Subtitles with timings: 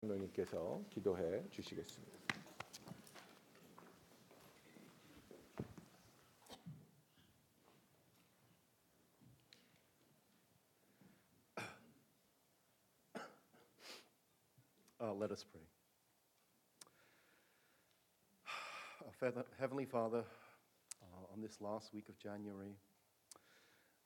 [0.00, 2.11] 장로님께서 기도해 주시겠습니다.
[14.99, 15.61] Uh, let us pray.
[19.05, 20.23] Our Father- Heavenly Father,
[21.01, 22.75] uh, on this last week of January,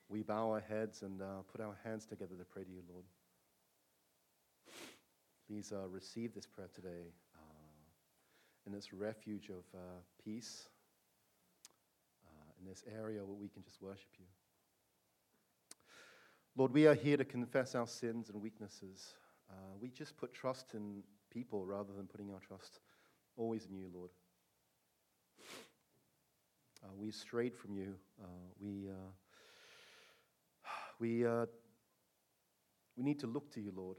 [0.08, 3.04] we bow our heads and uh, put our hands together to pray to you, Lord.
[5.48, 10.70] Please uh, receive this prayer today uh, in this refuge of uh, peace,
[12.26, 14.26] uh, in this area where we can just worship you.
[16.58, 19.14] Lord, we are here to confess our sins and weaknesses.
[19.48, 22.80] Uh, we just put trust in people rather than putting our trust
[23.38, 24.10] always in you, Lord.
[26.84, 27.94] Uh, we strayed from you.
[28.60, 28.88] We,
[31.00, 31.24] we,
[32.98, 33.98] we need to look to you, Lord.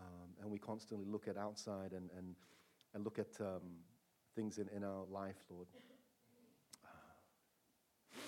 [0.00, 2.34] Um, and we constantly look at outside and, and,
[2.94, 3.62] and look at um,
[4.34, 5.66] things in, in our life, Lord.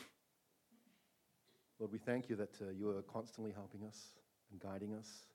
[1.79, 4.13] Lord, we thank you that uh, you are constantly helping us
[4.51, 5.27] and guiding us.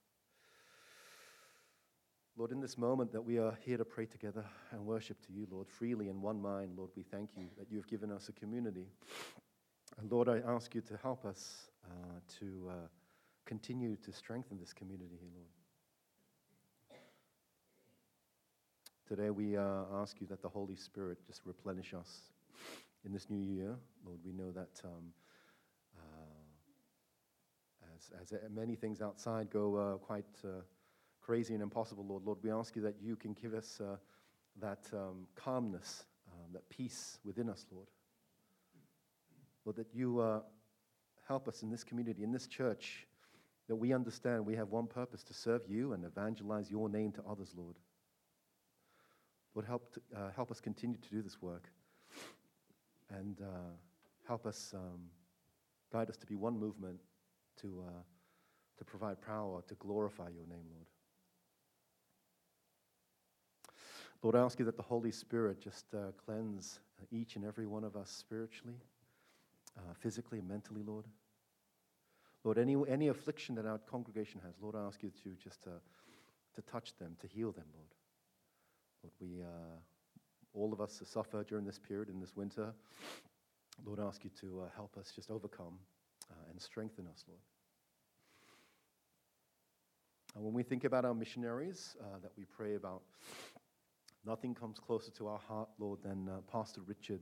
[2.37, 5.47] Lord, in this moment that we are here to pray together and worship to you,
[5.49, 8.33] Lord, freely in one mind, Lord, we thank you that you have given us a
[8.33, 8.87] community.
[9.97, 12.73] And Lord, I ask you to help us uh, to uh,
[13.45, 15.54] continue to strengthen this community here, Lord.
[19.07, 22.31] Today we uh, ask you that the Holy Spirit just replenish us
[23.05, 23.75] in this new year.
[24.03, 25.13] Lord, we know that um,
[25.95, 30.61] uh, as, as many things outside go uh, quite uh,
[31.21, 33.97] crazy and impossible, Lord, Lord, we ask you that you can give us uh,
[34.59, 37.87] that um, calmness, um, that peace within us, Lord.
[39.65, 40.39] Lord, that you uh,
[41.27, 43.05] help us in this community, in this church,
[43.67, 47.21] that we understand we have one purpose to serve you and evangelize your name to
[47.29, 47.75] others, Lord.
[49.55, 51.69] Lord, help, to, uh, help us continue to do this work
[53.09, 53.71] and uh,
[54.27, 54.99] help us um,
[55.91, 56.99] guide us to be one movement
[57.61, 57.91] to, uh,
[58.77, 60.87] to provide power to glorify your name, Lord.
[64.23, 66.79] Lord, I ask you that the Holy Spirit just uh, cleanse
[67.11, 68.79] each and every one of us spiritually,
[69.77, 71.05] uh, physically, and mentally, Lord.
[72.43, 75.71] Lord, any, any affliction that our congregation has, Lord, I ask you to just uh,
[76.55, 77.89] to touch them, to heal them, Lord.
[79.05, 79.77] Lord, we, uh,
[80.55, 82.73] all of us suffer during this period, in this winter.
[83.85, 85.77] Lord, I ask you to uh, help us just overcome
[86.31, 87.39] uh, and strengthen us, Lord.
[90.33, 93.03] And when we think about our missionaries uh, that we pray about,
[94.25, 97.21] nothing comes closer to our heart, Lord, than uh, Pastor Richard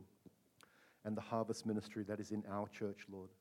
[1.03, 3.31] and the harvest ministry that is in our church, Lord.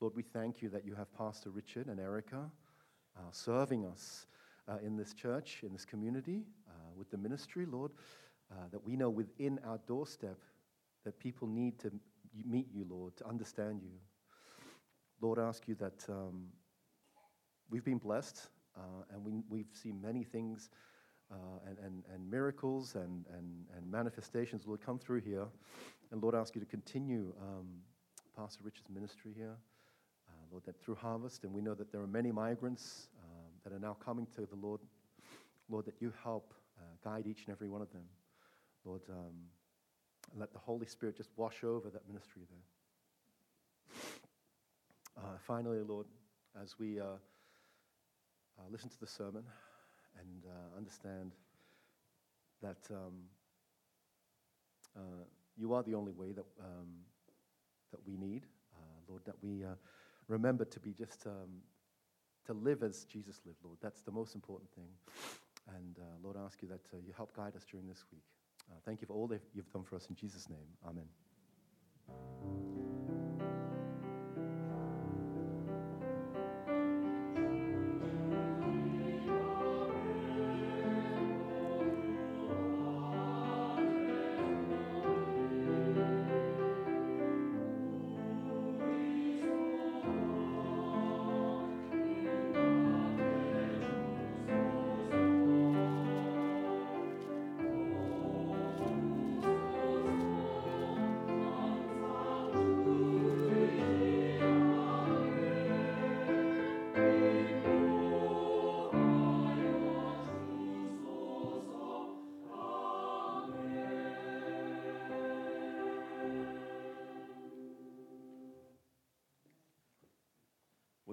[0.00, 2.48] Lord, we thank you that you have Pastor Richard and Erica
[3.18, 4.26] uh, serving us
[4.68, 6.44] uh, in this church, in this community,
[7.00, 7.90] with the ministry, Lord,
[8.52, 10.38] uh, that we know within our doorstep
[11.04, 11.90] that people need to
[12.44, 13.90] meet you, Lord, to understand you.
[15.20, 16.48] Lord, I ask you that um,
[17.70, 20.68] we've been blessed uh, and we, we've seen many things
[21.32, 25.46] uh, and, and, and miracles and, and, and manifestations, Lord, come through here.
[26.12, 27.66] And Lord, I ask you to continue um,
[28.36, 29.56] Pastor Richard's ministry here.
[30.28, 33.72] Uh, Lord, that through harvest, and we know that there are many migrants um, that
[33.72, 34.80] are now coming to the Lord.
[35.68, 36.52] Lord, that you help
[37.02, 38.04] guide each and every one of them.
[38.84, 39.34] Lord, um,
[40.36, 42.58] let the Holy Spirit just wash over that ministry there.
[45.18, 46.06] Uh, finally, Lord,
[46.62, 49.44] as we uh, uh, listen to the sermon
[50.18, 51.32] and uh, understand
[52.62, 53.14] that um,
[54.96, 55.24] uh,
[55.56, 56.88] you are the only way that, um,
[57.90, 58.46] that we need,
[58.76, 59.64] uh, Lord, that we
[60.28, 61.62] remember to be just um,
[62.46, 63.78] to live as Jesus lived, Lord.
[63.80, 64.88] That's the most important thing.
[65.68, 68.24] And uh, Lord, I ask you that uh, you help guide us during this week.
[68.70, 70.66] Uh, thank you for all that you've done for us in Jesus' name.
[70.86, 71.06] Amen.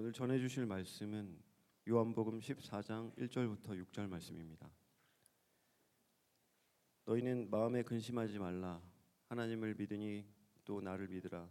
[0.08, 1.38] 오늘 전해 주실 말씀은
[1.86, 4.70] 요한복음 14장 1절부터 6절 말씀입니다.
[7.04, 8.80] 너희는 마음에 근심하지 말라.
[9.26, 10.24] 하나님을 믿으니
[10.64, 11.50] 또 나를 믿으라.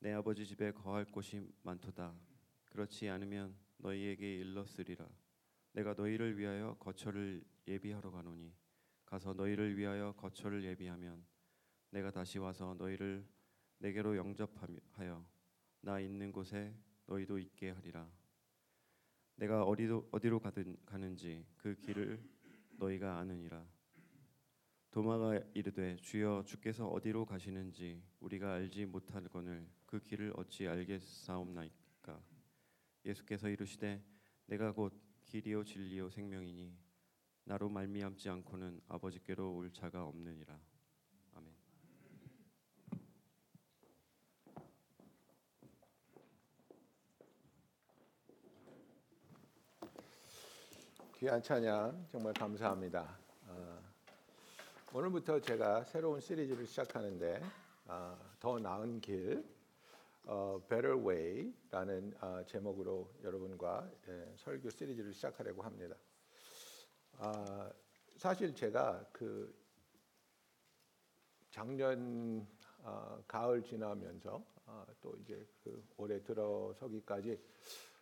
[0.00, 2.12] 내 아버지 집에 거할 곳이 많도다.
[2.64, 5.08] 그렇지 않으면 너희에게 일렀으리라.
[5.70, 8.52] 내가 너희를 위하여 거처를 예비하러 가노니
[9.06, 11.24] 가서 너희를 위하여 거처를 예비하면
[11.90, 13.24] 내가 다시 와서 너희를
[13.78, 15.24] 내게로 영접하여
[15.80, 16.74] 나 있는 곳에
[17.06, 18.08] 너희도 있게 하리라.
[19.36, 22.22] 내가 어디로 어디로 가든 가는지 그 길을
[22.78, 23.66] 너희가 아느니라.
[24.90, 32.22] 도마가 이르되 주여 주께서 어디로 가시는지 우리가 알지 못하거늘 그 길을 어찌 알겠사옵나이까?
[33.04, 34.00] 예수께서 이르시되
[34.46, 34.92] 내가 곧
[35.24, 36.76] 길이요 진리요 생명이니
[37.42, 40.60] 나로 말미암지 않고는 아버지께로 올 자가 없느니라
[41.32, 41.54] 아멘.
[51.24, 53.18] 귀한 찬양 정말 감사합니다.
[53.48, 53.80] 아,
[54.92, 57.42] 오늘부터 제가 새로운 시리즈를 시작하는데
[57.86, 59.42] 아, 더 나은 길,
[60.24, 65.96] 어, Better Way라는 아, 제목으로 여러분과 예, 설교 시리즈를 시작하려고 합니다.
[67.16, 67.72] 아,
[68.18, 69.58] 사실 제가 그
[71.48, 72.46] 작년
[72.82, 77.40] 아, 가을 지나면서 아, 또 이제 그 올해 들어서기까지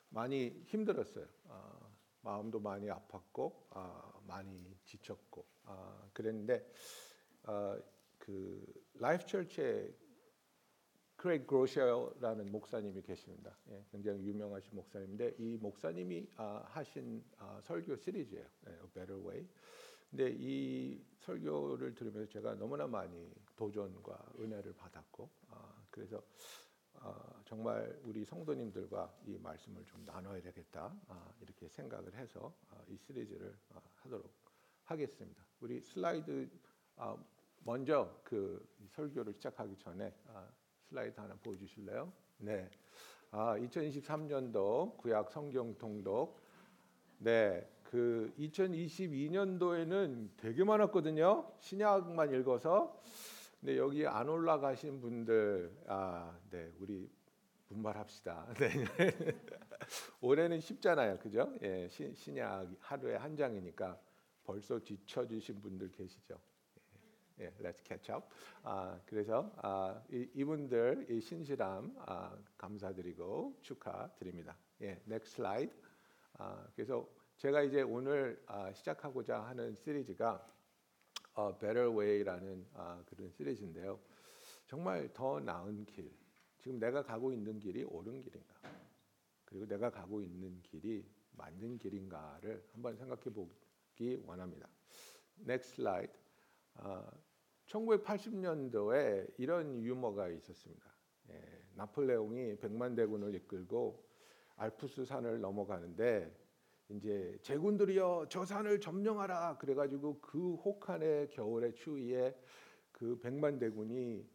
[0.09, 1.92] 많이 힘들었어요.
[2.23, 6.65] 아, 마음도 많이 아팠고 아, 많이 지쳤고 아, 그랬는데
[7.45, 7.79] 아,
[8.19, 8.65] 그
[8.95, 9.93] Life Church에
[11.17, 13.57] 크레이그 그로셸이라는 목사님이 계십니다.
[13.71, 18.47] 예, 굉장히 유명하신 목사님인데 이 목사님이 아, 하신 아, 설교 시리즈예요.
[18.67, 19.47] 예, Better Way.
[20.11, 26.23] 근데 이 설교를 들으면서 제가 너무나 많이 도전과 은혜를 받았고 아, 그래서
[26.95, 32.97] 아, 정말 우리 성도님들과 이 말씀을 좀 나눠야 되겠다 아, 이렇게 생각을 해서 아, 이
[32.97, 34.27] 시리즈를 아, 하도록
[34.85, 35.45] 하겠습니다.
[35.61, 36.49] 우리 슬라이드
[36.97, 37.15] 아,
[37.63, 40.49] 먼저 그 설교를 시작하기 전에 아,
[40.89, 42.11] 슬라이드 하나 보여주실래요?
[42.39, 42.71] 네.
[43.31, 46.41] 아, 2023년도 구약 성경 통독.
[47.19, 47.71] 네.
[47.83, 51.53] 그 2022년도에는 되게 많았거든요.
[51.61, 52.99] 신약만 읽어서.
[53.61, 56.73] 근데 여기 안 올라가신 분들 아, 네.
[56.81, 57.11] 우리
[57.73, 58.55] 분발합시다.
[58.59, 58.85] 네.
[60.21, 61.19] 올해는 쉽잖아요.
[61.19, 61.53] 그죠?
[61.63, 63.99] 예, 신, 신약 하루에 한 장이니까
[64.45, 66.39] 벌써 지쳐지신 분들 계시죠?
[67.41, 68.27] 예, let's catch up.
[68.63, 74.57] 아, 그래서 아, 이, 이분들 이 신실함 아, 감사드리고 축하드립니다.
[74.83, 75.75] 예, next slide.
[76.35, 80.47] 아, 그래서 제가 이제 오늘 아, 시작하고자 하는 시리즈가
[81.35, 83.99] 어, Better Way라는 아, 그런 시리즈인데요.
[84.67, 86.22] 정말 더 나은 길.
[86.63, 88.55] 지금 내가 가고 있는 길이 옳은 길인가?
[89.45, 94.69] 그리고 내가 가고 있는 길이 맞는 길인가를 한번 생각해 보기 원합니다.
[95.41, 96.15] Next slide.
[96.75, 97.11] 아,
[97.67, 100.85] 1980년도에 이런 유머가 있었습니다.
[101.31, 104.09] 예, 나폴레옹이 백만 대군을 이끌고
[104.55, 106.33] 알프스 산을 넘어가는데
[106.91, 112.37] 이제 제군들이여 저 산을 점령하라 그래가지고 그 혹한의 겨울의 추위에
[112.93, 114.29] 그 백만 대군이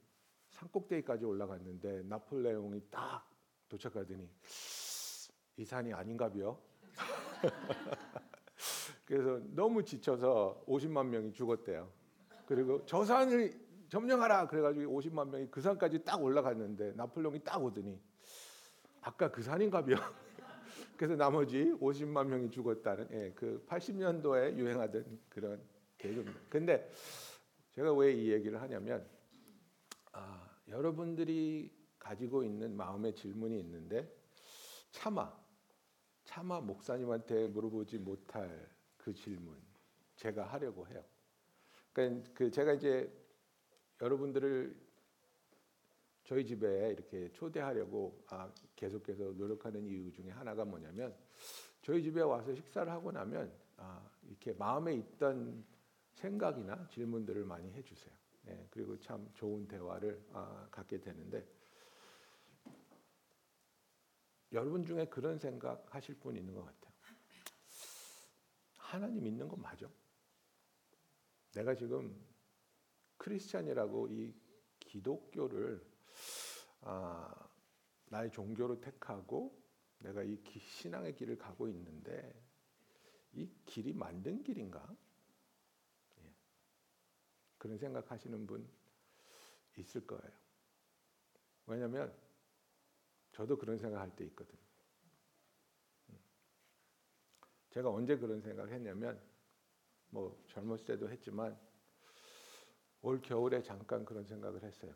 [0.58, 3.30] 산꼭대기까지 올라갔는데 나폴레옹이 딱
[3.70, 4.28] 도착하더니
[5.58, 6.58] 이 산이 아닌가비요.
[9.06, 11.90] 그래서 너무 지쳐서 50만 명이 죽었대요.
[12.48, 13.52] 그리고 저 산을
[13.90, 18.00] 점령하라 그래가지고 50만 명이 그 산까지 딱 올라갔는데 나폴레옹이 딱 오더니
[19.02, 19.96] 아까 그 산인가비요.
[20.98, 25.62] 그래서 나머지 50만 명이 죽었다는 예, 그 80년도에 유행하던 그런
[26.00, 26.40] 개그입니다.
[26.50, 26.90] 근데
[27.72, 29.06] 제가 왜 이 얘기를 하냐면
[30.18, 34.12] 아, 여러분들이 가지고 있는 마음의 질문이 있는데
[34.92, 35.32] 차마
[36.26, 39.56] 차마 목사님한테 물어보지 못할 그 질문
[40.16, 41.04] 제가 하려고 해요.
[41.94, 43.12] 그러니까 그 제가 이제
[44.02, 44.76] 여러분들을
[46.24, 51.16] 저희 집에 이렇게 초대하려고 아, 계속해서 노력하는 이유 중에 하나가 뭐냐면
[51.84, 55.64] 저희 집에 와서 식사를 하고 나면 아, 이렇게 마음에 있던
[56.16, 58.17] 생각이나 질문들을 많이 해주세요.
[58.48, 61.46] 네, 그리고 참 좋은 대화를 아, 갖게 되는데
[64.54, 66.94] 여러분 중에 그런 생각 하실 분 있는 것 같아요.
[68.78, 69.90] 하나님 있는 건 맞아?
[71.56, 72.18] 내가 지금
[73.18, 74.34] 크리스찬이라고 이
[74.80, 75.86] 기독교를
[76.82, 77.50] 아,
[78.06, 79.62] 나의 종교로 택하고
[80.00, 82.34] 내가 이 기- 신앙의 길을 가고 있는데
[83.34, 84.96] 이 길이 만든 길인가?
[87.68, 87.78] 예.
[87.78, 88.68] 그런 생각하시는 분
[89.78, 90.32] 있을 거예요.
[91.66, 92.14] 왜냐하면
[93.34, 94.56] 저도 그런 생각할 때 있거든.
[96.10, 96.20] 음.
[97.72, 99.22] 제가 언제 그런 생각을 했냐면
[100.10, 101.60] 뭐 젊었을 때도 했지만
[103.02, 104.96] 올 겨울에 잠깐 그런 생각을 했어요.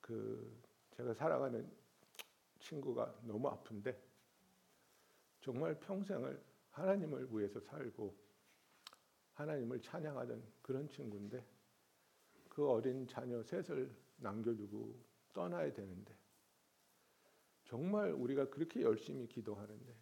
[0.00, 0.62] 그
[0.96, 1.68] 제가 살아가는
[2.60, 4.00] 친구가 너무 아픈데
[5.40, 8.25] 정말 평생을 하나님을 위해서 살고
[9.36, 11.44] 하나님을 찬양하던 그런 친구인데
[12.48, 14.98] 그 어린 자녀 셋을 남겨두고
[15.34, 16.16] 떠나야 되는데
[17.64, 19.94] 정말 우리가 그렇게 열심히 기도하는데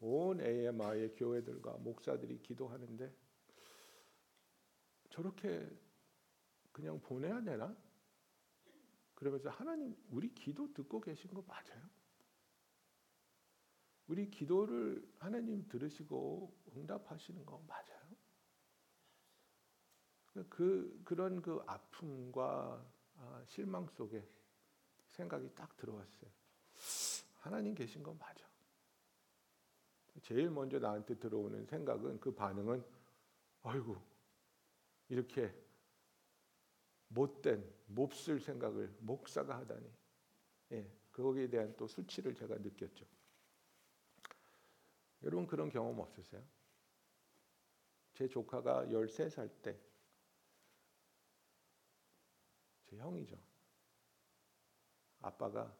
[0.00, 3.10] 온 AMI의 교회들과 목사들이 기도하는데
[5.08, 5.70] 저렇게
[6.72, 7.74] 그냥 보내야 되나?
[9.14, 11.88] 그러면서 하나님 우리 기도 듣고 계신 거 맞아요?
[14.08, 17.93] 우리 기도를 하나님 들으시고 응답하시는 거 맞아요?
[20.48, 22.84] 그 그런 그 아픔과
[23.16, 24.26] 아, 실망 속에
[25.10, 26.30] 생각이 딱 들어왔어요.
[27.40, 28.44] 하나님 계신 건 맞아.
[30.22, 32.84] 제일 먼저 나한테 들어오는 생각은 그 반응은
[33.62, 33.96] 아이고
[35.08, 35.54] 이렇게
[37.08, 39.90] 못된 몹쓸 생각을 목사가 하다니.
[40.72, 43.04] 예, 거기에 대한 또 수치를 제가 느꼈죠.
[45.22, 46.42] 여러분 그런 경험 없으세요?
[48.14, 49.78] 제 조카가 13살 때
[52.94, 53.36] 제 형이죠.
[55.20, 55.76] 아빠가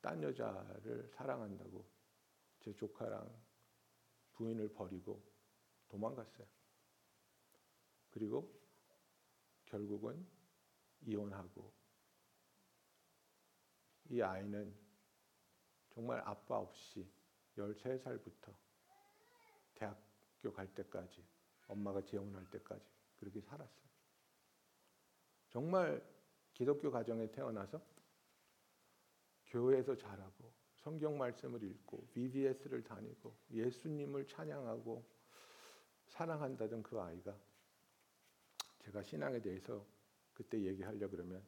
[0.00, 1.84] 딴 여자를 사랑한다고
[2.60, 3.28] 제 조카랑
[4.34, 5.20] 부인을 버리고
[5.88, 6.46] 도망갔어요.
[8.10, 8.56] 그리고
[9.64, 10.24] 결국은
[11.00, 11.72] 이혼하고
[14.10, 14.76] 이 아이는
[15.90, 17.10] 정말 아빠 없이
[17.56, 18.54] 13살부터
[19.74, 21.24] 대학교 갈 때까지
[21.66, 22.86] 엄마가 재혼할 때까지
[23.18, 23.82] 그렇게 살았어요.
[25.50, 26.11] 정말
[26.54, 27.80] 기독교 가정에 태어나서
[29.46, 35.04] 교회에서 자라고 성경 말씀을 읽고 VBS를 다니고 예수님을 찬양하고
[36.06, 37.36] 사랑한다던 그 아이가
[38.80, 39.86] 제가 신앙에 대해서
[40.34, 41.44] 그때 얘기하려 그러면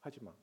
[0.00, 0.34] 하지 마.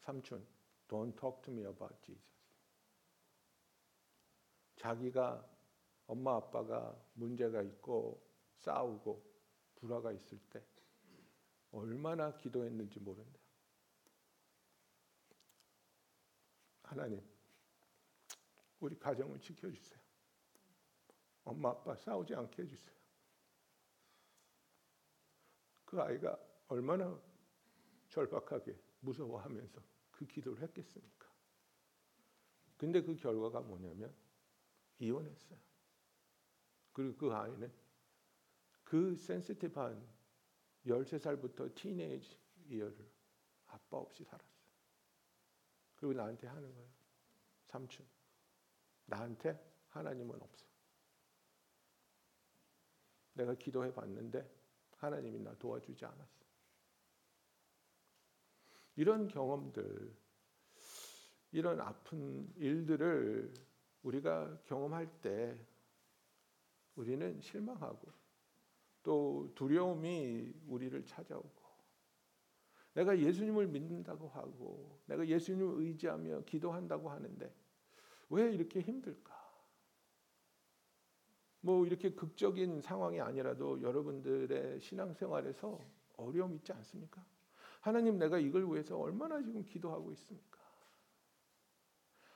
[0.00, 0.46] 삼촌,
[0.88, 2.36] don't talk to me about Jesus.
[4.76, 5.48] 자기가
[6.06, 8.22] 엄마 아빠가 문제가 있고
[8.56, 9.24] 싸우고
[9.76, 10.62] 불화가 있을 때
[11.72, 13.38] 얼마나 기도했는지 모른다.
[16.82, 17.22] 하나님,
[18.80, 19.98] 우리 가정을 지켜주세요.
[21.44, 22.96] 엄마 아빠 싸우지 않게 해주세요.
[25.84, 27.20] 그 아이가 얼마나
[28.08, 29.80] 절박하게 무서워하면서
[30.10, 31.26] 그 기도를 했겠습니까?
[32.76, 34.14] 근데 그 결과가 뭐냐면
[34.98, 35.58] 이혼했어요.
[36.92, 37.72] 그리고 그 아이는
[38.84, 40.15] 그 센시티브한
[40.86, 42.38] 13살부터 티네이지
[42.68, 42.96] 이어를
[43.66, 44.56] 아빠 없이 살았어요.
[45.96, 46.88] 그리고 나한테 하는 거예요.
[47.66, 48.06] 삼촌,
[49.06, 50.66] 나한테 하나님은 없어.
[53.34, 54.48] 내가 기도해 봤는데
[54.96, 56.46] 하나님이 나 도와주지 않았어.
[58.96, 60.16] 이런 경험들,
[61.52, 63.52] 이런 아픈 일들을
[64.02, 65.58] 우리가 경험할 때
[66.94, 68.10] 우리는 실망하고
[69.06, 71.62] 또 두려움이 우리를 찾아오고
[72.94, 77.54] 내가 예수님을 믿는다고 하고 내가 예수님을 의지하며 기도한다고 하는데
[78.30, 79.32] 왜 이렇게 힘들까?
[81.60, 85.78] 뭐 이렇게 극적인 상황이 아니라도 여러분들의 신앙생활에서
[86.16, 87.24] 어려움 있지 않습니까?
[87.80, 90.58] 하나님 내가 이걸 위해서 얼마나 지금 기도하고 있습니까?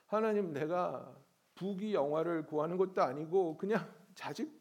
[0.05, 1.19] 하나님 내가
[1.55, 4.60] 부귀 영화를 구하는 것도 아니고 그냥 자식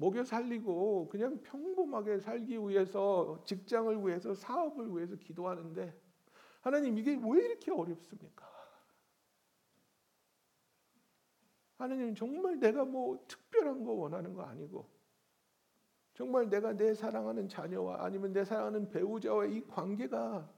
[0.00, 5.94] 먹여 살리고 그냥 평범하게 살기 위해서 직장을 위해서 사업을 위해서 기도하는데
[6.62, 8.48] 하나님 이게 왜 이렇게 어렵습니까?
[11.76, 14.88] 하나님 정말 내가 뭐 특별한 거 원하는 거 아니고
[16.14, 20.50] 정말 내가 내 사랑하는 자녀와 아니면 내 사랑하는 배우자와의 이 관계가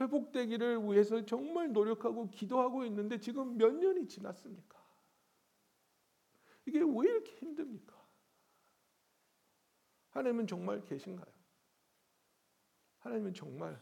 [0.00, 4.80] 회복되기를 위해서 정말 노력하고 기도하고 있는데 지금 몇 년이 지났습니까?
[6.64, 7.99] 이게 왜 이렇게 힘듭니까?
[10.10, 11.32] 하나님은 정말 계신가요?
[12.98, 13.80] 하나님은 정말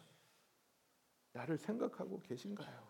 [1.33, 2.89] 나를 생각하고 계신가요?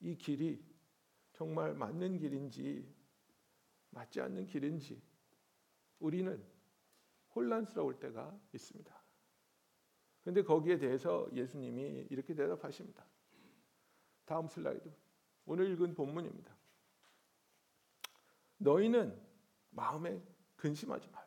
[0.00, 0.64] 이 길이
[1.32, 2.94] 정말 맞는 길인지
[3.90, 5.02] 맞지 않는 길인지
[5.98, 6.44] 우리는
[7.34, 9.02] 혼란스러울 때가 있습니다.
[10.22, 13.06] 그런데 거기에 대해서 예수님이 이렇게 대답하십니다.
[14.24, 14.92] 다음 슬라이드.
[15.46, 16.54] 오늘 읽은 본문입니다.
[18.58, 19.25] 너희는
[19.76, 20.20] 마음에
[20.56, 21.26] 근심하지 말라.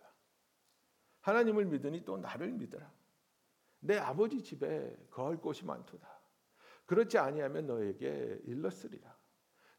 [1.22, 2.92] 하나님을 믿으니 또 나를 믿으라.
[3.80, 6.08] 내 아버지 집에 거할 곳이 많도다.
[6.86, 9.16] 그렇지 아니하면 너에게 일렀으리라.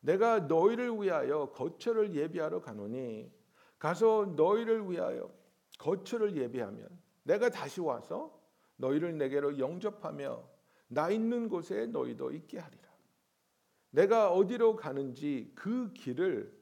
[0.01, 3.31] 내가 너희를 위하여 거처를 예비하러 가노니
[3.79, 5.31] 가서 너희를 위하여
[5.79, 6.89] 거처를 예비하면
[7.25, 8.41] 내가 다시 와서
[8.77, 10.49] 너희를 내게로 영접하며
[10.89, 12.89] 나 있는 곳에 너희도 있게 하리라.
[13.91, 16.57] 내가 어디로 가는지 그 길을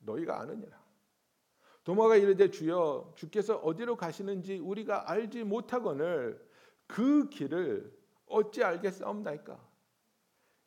[0.00, 0.77] 너희가 아느니라.
[1.88, 6.38] 도마가 이르되 주여 주께서 어디로 가시는지 우리가 알지 못하거늘
[6.86, 7.90] 그 길을
[8.26, 9.58] 어찌 알겠사옵나이까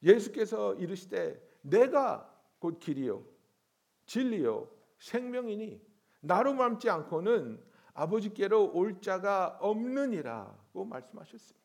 [0.02, 3.24] 예수께서 이르시되 내가 곧 길이요
[4.08, 5.80] 진리요 생명이니
[6.22, 7.64] 나로 맘지 않고는
[7.94, 11.62] 아버지께로 올 자가 없느니라고 말씀하셨습니다.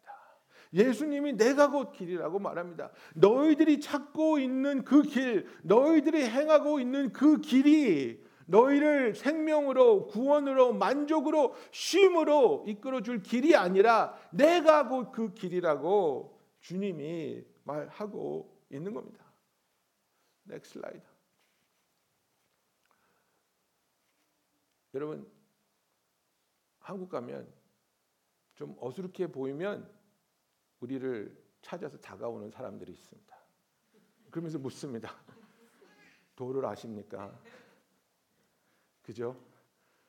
[0.75, 2.91] 예수님이 내가 곧 길이라고 말합니다.
[3.15, 12.65] 너희들이 찾고 있는 그 길, 너희들이 행하고 있는 그 길이 너희를 생명으로 구원으로 만족으로 쉼으로
[12.67, 19.25] 이끌어 줄 길이 아니라 내가 곧 그 길이라고 주님이 말하고 있는 겁니다.
[20.45, 21.03] 넥스 슬라이드.
[24.95, 25.31] 여러분
[26.79, 27.53] 한국 가면
[28.55, 29.91] 좀 어수룩해 보이면
[30.81, 33.37] 우리를 찾아서 다가오는 사람들이 있습니다.
[34.31, 35.15] 그러면서 묻습니다.
[36.37, 37.39] 도를 아십니까?
[39.07, 39.37] 그죠?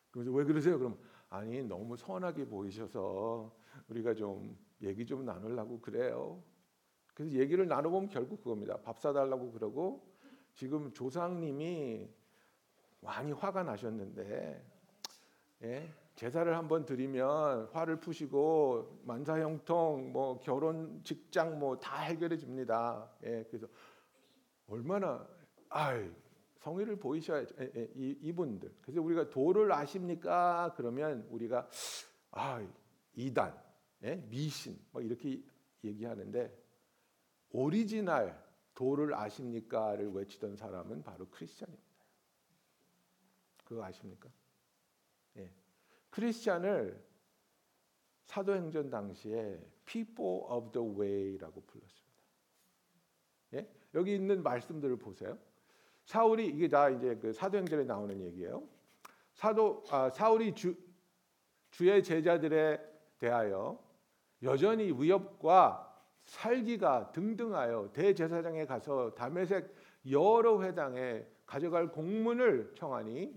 [0.10, 0.80] 그래서 왜 그러세요?
[0.80, 0.98] 그럼
[1.30, 3.56] 아니 너무 선하게 보이셔서
[3.90, 6.42] 우리가 좀 얘기 좀 나누려고 그래요.
[7.14, 8.78] 그래서 얘기를 나눠보면 결국 그겁니다.
[8.82, 10.04] 밥 사달라고 그러고
[10.56, 12.10] 지금 조상님이
[13.02, 14.66] 많이 화가 나셨는데
[15.64, 15.94] 예?
[16.16, 23.08] 제사를 한번 드리면 화를 푸시고 만사형통 뭐 결혼 직장 뭐 다 해결해 줍니다.
[23.24, 23.68] 예, 그래서
[24.68, 25.28] 얼마나
[25.70, 26.10] 아이
[26.58, 27.56] 성의를 보이셔야죠.
[27.60, 28.74] 예, 예, 이, 이분들.
[28.82, 30.74] 그래서 우리가 도를 아십니까?
[30.76, 31.70] 그러면 우리가
[32.32, 32.66] 아
[33.16, 33.60] 이단,
[34.04, 34.16] 예?
[34.30, 35.42] 미신 뭐 이렇게
[35.84, 36.56] 얘기하는데
[37.52, 38.38] 오리지널
[38.74, 41.84] 도를 아십니까를 외치던 사람은 바로 크리스천입니다.
[43.64, 44.30] 그거 아십니까?
[45.38, 45.52] 예.
[46.10, 47.04] 크리스찬을
[48.26, 52.08] 사도행전 당시에 people of the way라고 불렀습니다.
[53.54, 53.70] 예?
[53.94, 55.38] 여기 있는 말씀들을 보세요.
[56.08, 58.64] 사울이 이게 다 이제 그 사도행전에 나오는 얘기예요.
[59.34, 60.74] 사도 아, 사울이 주,
[61.70, 62.80] 주의 제자들에
[63.20, 63.78] 대하여
[64.42, 65.84] 여전히 위협과
[66.24, 69.76] 살기가 등등하여 대제사장에 가서 담에색
[70.10, 73.36] 여러 회당에 가져갈 공문을 청하니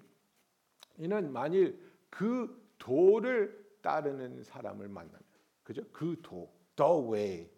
[0.98, 1.76] 이는 만일
[2.08, 5.20] 그 도를 따르는 사람을 만나면
[5.64, 5.82] 그죠?
[5.92, 7.50] 그 도, the way.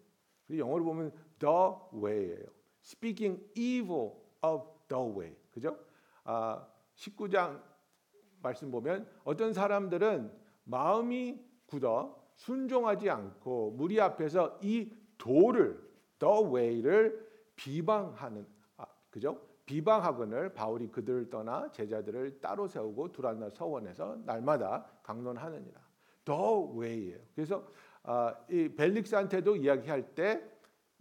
[0.49, 1.53] 영어로 보면 the
[1.93, 2.47] way예요.
[2.83, 5.35] Speaking evil of the way.
[5.51, 5.77] 그죠?
[6.23, 6.65] 아,
[6.95, 7.61] 19장
[8.41, 10.31] 말씀 보면 어떤 사람들은
[10.65, 15.81] 마음이 굳어 순종하지 않고 무리 앞에서 이 도를
[16.19, 18.45] the way를 비방하는
[18.77, 19.39] 아, 그죠?
[19.65, 25.79] 비방하거늘 바울이 그들을 떠나 제자들을 따로 세우고 두란나 서원에서 날마다 강론하느니라.
[26.25, 27.19] 더 웨이예요.
[27.35, 27.65] 그래서
[28.03, 30.43] 아, 이 벨릭스한테도 이야기할 때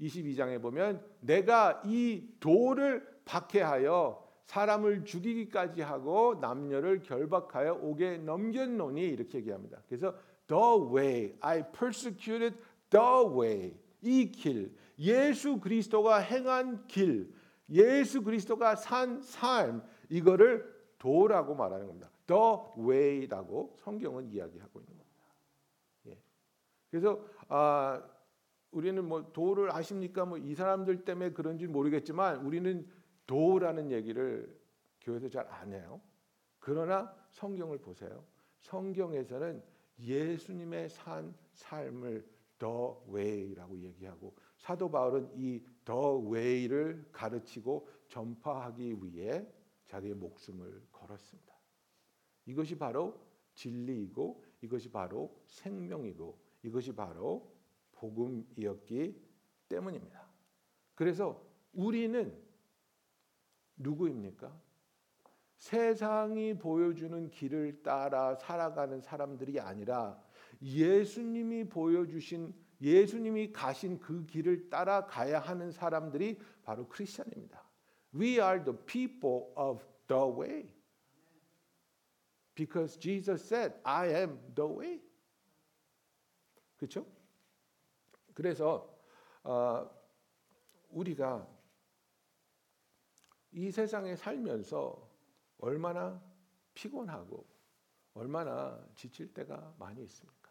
[0.00, 9.80] 22장에 보면 내가 이 도를 박해하여 사람을 죽이기까지 하고 남녀를 결박하여 옥에 넘겼노니 이렇게 얘기합니다.
[9.88, 10.14] 그래서
[10.46, 12.56] the way I persecuted
[12.90, 17.32] the way 이 길, 예수 그리스도가 행한 길,
[17.70, 22.10] 예수 그리스도가 산 삶 이거를 도라고 말하는 겁니다.
[22.26, 22.42] The
[22.86, 25.24] way라고 성경은 이야기하고 있는 겁니다.
[26.08, 26.18] 예.
[26.90, 28.02] 그래서 아,
[28.72, 30.24] 우리는 뭐 도를 아십니까?
[30.24, 32.86] 뭐 이 사람들 때문에 그런지 모르겠지만 우리는
[33.26, 34.60] 도라는 얘기를
[35.00, 36.00] 교회에서 잘 안 해요.
[36.58, 38.24] 그러나 성경을 보세요.
[38.60, 39.62] 성경에서는
[39.98, 42.26] 예수님의 산 삶을
[42.58, 42.74] the
[43.12, 49.46] way라고 얘기하고 사도 바울은 이 the way를 가르치고 전파하기 위해
[49.86, 51.52] 자기의 목숨을 걸었습니다.
[52.46, 53.20] 이것이 바로
[53.54, 57.52] 진리이고 이것이 바로 생명이고 이것이 바로
[57.92, 59.20] 복음이었기
[59.68, 60.26] 때문입니다.
[60.94, 62.40] 그래서 우리는
[63.82, 64.52] 누구입니까?
[65.58, 70.20] 세상이 보여주는 길을 따라 살아가는 사람들이 아니라
[70.60, 77.62] 예수님이 보여주신 예수님이 가신 그 길을 따라 가야 하는 사람들이 바로 크리스천입니다.
[78.12, 80.68] We are the people of the way.
[82.54, 85.00] Because Jesus said, I am the way.
[86.76, 87.06] 그렇죠?
[88.34, 88.92] 그래서
[89.44, 89.88] 어,
[90.90, 91.46] 우리가
[93.52, 95.10] 이 세상에 살면서
[95.58, 96.22] 얼마나
[96.74, 97.46] 피곤하고
[98.14, 100.48] 얼마나 지칠 때가 많이 있습니다.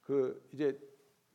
[0.00, 0.78] 그 이제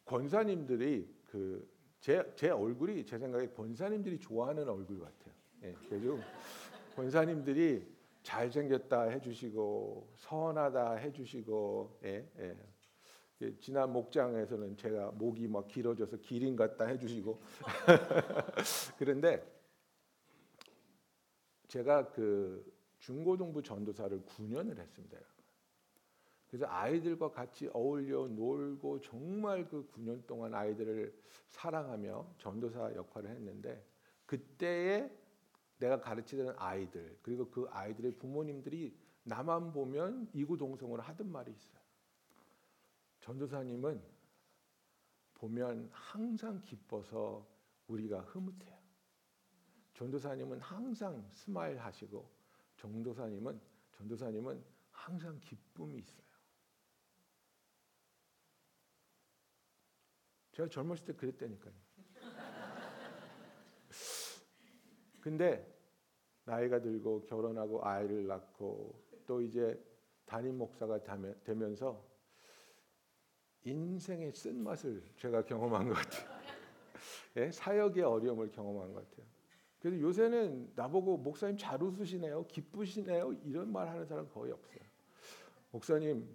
[0.05, 5.33] 권사님들이 그 제 제 얼굴이 제 생각에 권사님들이 좋아하는 얼굴 같아요.
[5.63, 6.17] 예, 그래서
[6.95, 7.85] 권사님들이
[8.23, 12.57] 잘생겼다 해주시고 선하다 해주시고 예, 예.
[13.41, 17.41] 예, 지난 목장에서는 제가 목이 막 길어져서 기린 같다 해주시고
[18.97, 19.60] 그런데
[21.67, 25.17] 제가 그 중고등부 전도사를 9년을 했습니다.
[26.47, 31.15] 그래서 아이들과 같이 어울려 놀고 정말 그 9년 동안 아이들을
[31.52, 33.86] 사랑하며 전도사 역할을 했는데
[34.25, 35.10] 그때에
[35.78, 41.88] 내가 가르치던 아이들 그리고 그 아이들의 부모님들이 나만 보면 이구동성으로 하던 말이 있어요.
[43.33, 44.01] 전도사님은
[45.35, 47.47] 보면 항상 기뻐서
[47.85, 48.75] 우리가 흐뭇해요.
[49.93, 52.27] 전도사님은 항상 smile 하시고
[52.77, 53.61] 전도사님은
[53.91, 56.25] 전도사님은 항상 기쁨이 있어요.
[60.53, 61.73] 제가 젊었을 때 그랬다니까요.
[65.21, 65.71] 근데
[66.45, 69.79] 나이가 들고 결혼하고 아이를 낳고 또 이제
[70.25, 72.08] 담임 목사가 되면- 되면서
[73.63, 76.29] 인생의 쓴 맛을 제가 경험한 것 같아요.
[77.37, 77.51] 예?
[77.51, 79.25] 사역의 어려움을 경험한 것 같아요.
[79.79, 84.79] 그래서 요새는 나보고 목사님 잘 웃으시네요, 기쁘시네요 이런 말 하는 사람 거의 없어요.
[85.71, 86.27] 목사님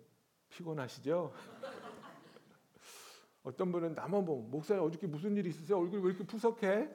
[0.49, 1.35] 피곤하시죠?
[3.43, 5.79] 어떤 분은 나만 보면 목사님 어저께 무슨 일 있으세요?
[5.79, 6.89] 얼굴 왜 이렇게 푸석해?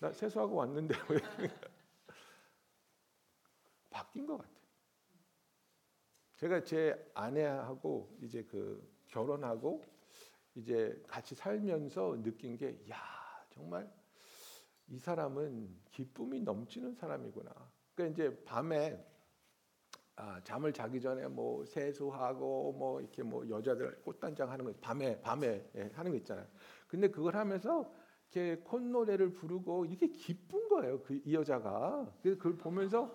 [0.00, 1.18] 나 세수하고 왔는데 왜?
[3.90, 4.54] 바뀐 것 같아요.
[6.36, 9.80] 제가 제 아내하고 이제 그 결혼하고
[10.56, 12.98] 이제 같이 살면서 느낀 게, 야
[13.50, 13.88] 정말
[14.88, 17.52] 이 사람은 기쁨이 넘치는 사람이구나.
[17.94, 19.04] 그러니까 이제 밤에
[20.16, 25.70] 아, 잠을 자기 전에 뭐 세수하고 뭐 이렇게 뭐 여자들 꽃단장 하는 거 밤에 밤에
[25.76, 26.46] 예, 하는 거 있잖아요.
[26.88, 27.92] 근데 그걸 하면서
[28.32, 31.02] 이렇게 콧노래를 부르고 이렇게 기쁜 거예요.
[31.02, 32.12] 그 이 여자가.
[32.22, 33.14] 그래서 그걸 보면서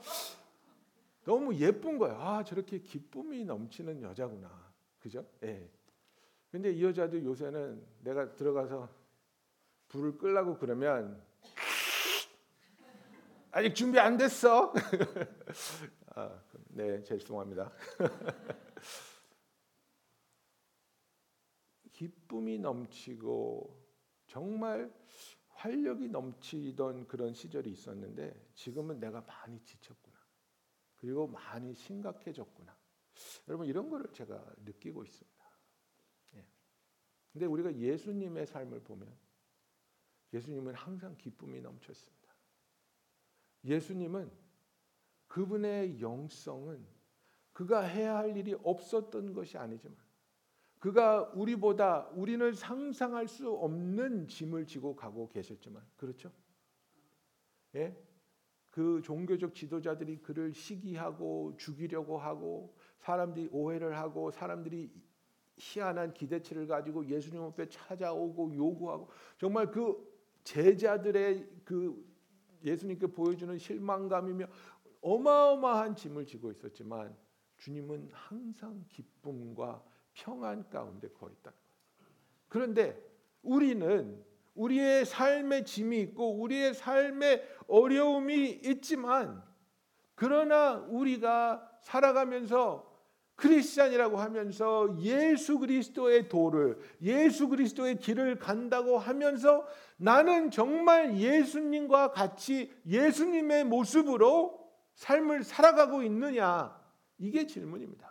[1.24, 2.18] 너무 예쁜 거예요.
[2.18, 4.74] 아 저렇게 기쁨이 넘치는 여자구나.
[5.00, 5.26] 그죠?
[5.44, 5.70] 예.
[6.52, 8.90] 근데 이 여자도 요새는 내가 들어가서
[9.90, 11.22] 불을 끄려고 그러면
[13.52, 14.74] 아직 준비 안 됐어.
[16.16, 17.72] 아, 네, 죄송합니다.
[21.92, 23.78] 기쁨이 넘치고
[24.28, 24.94] 정말
[25.50, 30.18] 활력이 넘치던 그런 시절이 있었는데 지금은 내가 많이 지쳤구나.
[30.96, 32.78] 그리고 많이 심각해졌구나.
[33.48, 35.39] 여러분 이런 거를 제가 느끼고 있습니다.
[37.40, 37.46] 예.
[37.46, 39.08] 근데 우리가 예수님의 삶을 보면
[40.34, 42.36] 예수님은 항상 기쁨이 넘쳤습니다.
[43.64, 44.30] 예수님은
[45.28, 46.86] 그분의 영성은
[47.54, 49.98] 그가 해야 할 일이 없었던 것이 아니지만
[50.80, 56.32] 그가 우리보다 우리는 상상할 수 없는 짐을 지고 가고 계셨지만 그렇죠?
[57.76, 57.96] 예?
[58.70, 64.92] 그 종교적 지도자들이 그를 시기하고 죽이려고 하고 사람들이 오해를 하고 사람들이
[65.60, 70.08] 희한한 기대치를 가지고 예수님 앞에 찾아오고 요구하고 정말 그
[70.44, 72.06] 제자들의 그
[72.64, 74.48] 예수님께 보여주는 실망감이며
[75.02, 77.16] 어마어마한 짐을 지고 있었지만
[77.58, 82.14] 주님은 항상 기쁨과 평안 가운데 거했다는 거예요.
[82.48, 83.10] 그런데
[83.44, 84.24] 우리는
[84.56, 89.42] 우리의 삶의 짐이 있고 우리의 삶의 어려움이 있지만
[90.16, 92.89] 그러나 우리가 살아가면서
[93.40, 99.66] 크리스찬이라고 하면서 예수 그리스도의 도를 예수 그리스도의 길을 간다고 하면서
[99.98, 104.60] 나는 정말 예수님과 같이 예수님의 모습으로
[104.96, 106.78] 삶을 살아가고 있느냐
[107.18, 108.10] 이게 질문입니다.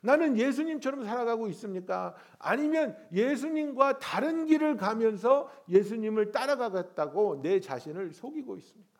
[0.00, 2.14] 나는 예수님처럼 살아가고 있습니까?
[2.38, 8.95] 아니면 예수님과 다른 길을 가면서 예수님을 따라가겠다고 내 자신을 속이고 있습니까?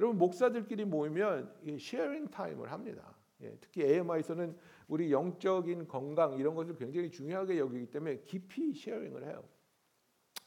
[0.00, 3.14] 여러분 목사들끼리 모이면 sharing time을 합니다.
[3.42, 4.58] 예, 특히 AMI에서는
[4.88, 9.44] 우리 영적인 건강 이런 것을 굉장히 중요하게 여기기 때문에 깊이 sharing을 해요.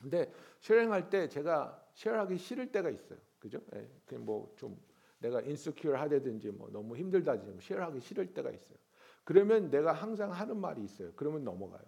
[0.02, 3.20] 근데 sharing할 때 제가 share하기 싫을 때가 있어요.
[3.38, 3.62] 그죠?
[3.76, 4.76] 예, 뭐좀
[5.20, 8.78] 내가 인스큐어 하다든지 뭐 너무 힘들다든지 쉐어하기 싫을 때가 있어요.
[9.24, 11.12] 그러면 내가 항상 하는 말이 있어요.
[11.16, 11.86] 그러면 넘어가요.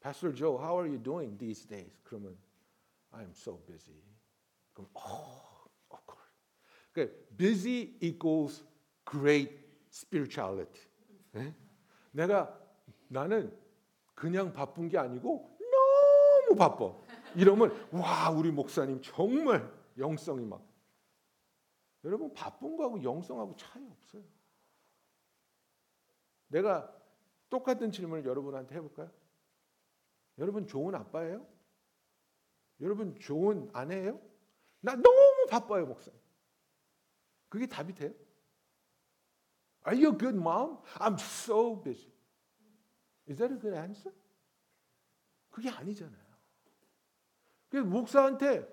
[0.00, 2.00] Pastor Joe, how are you doing these days?
[2.04, 2.38] 그러면
[3.12, 4.02] I'm so busy.
[4.72, 5.53] 그럼 course.
[6.94, 8.64] 그러니까 busy equals
[9.04, 9.52] great
[9.90, 10.88] spirituality.
[11.32, 11.54] 네?
[12.12, 12.58] 내가
[13.08, 13.54] 나는
[14.14, 16.94] 그냥 바쁜 게 아니고 너무 바빠.
[17.34, 20.64] 이러면 와 우리 목사님 정말 영성이 막
[22.04, 24.22] 여러분 바쁜 거하고 영성하고 차이 없어요.
[26.48, 26.90] 내가
[27.50, 29.10] 똑같은 질문을 여러분한테 해볼까요?
[30.38, 31.46] 여러분 좋은 아빠예요?
[32.80, 34.20] 여러분 좋은 아내예요?
[34.80, 36.23] 나 너무 바빠요, 목사님.
[37.54, 38.12] 그게 답이 돼요?
[39.86, 40.78] Are you a good mom?
[40.98, 42.12] I'm so busy.
[43.28, 44.12] Is that a good answer?
[45.50, 46.24] 그게 아니잖아요.
[47.68, 48.68] 그래서 목사한테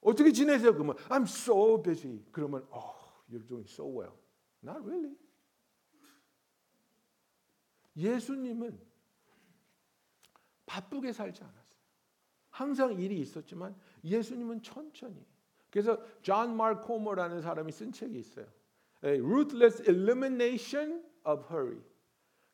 [0.00, 0.74] 어떻게 지내세요?
[0.74, 2.24] 그러면 I'm so busy.
[2.30, 2.94] 그러면 oh,
[3.28, 4.14] you're doing so well.
[4.62, 5.18] Not really.
[7.96, 8.80] 예수님은
[10.66, 11.80] 바쁘게 살지 않았어요.
[12.50, 15.26] 항상 일이 있었지만 예수님은 천천히.
[15.70, 18.46] 그래서 John Mark Comer라는 사람이 쓴 책이 있어요.
[19.04, 21.80] A Ruthless Elimination of Hurry.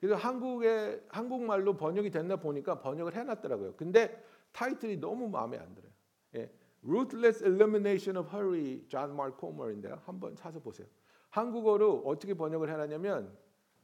[0.01, 3.75] 그래서 한국에 한국말로 번역이 됐나 보니까 번역을 해놨더라고요.
[3.77, 4.23] 근데
[4.53, 5.91] 타이틀이 너무 마음에 안 들어요.
[6.37, 6.51] 예.
[6.87, 10.01] Ruthless Elimination of Hurry, John Mark Comer인데요.
[10.05, 10.87] 한번 찾아 보세요.
[11.31, 13.35] 한국어로 어떻게 번역을 해놨냐면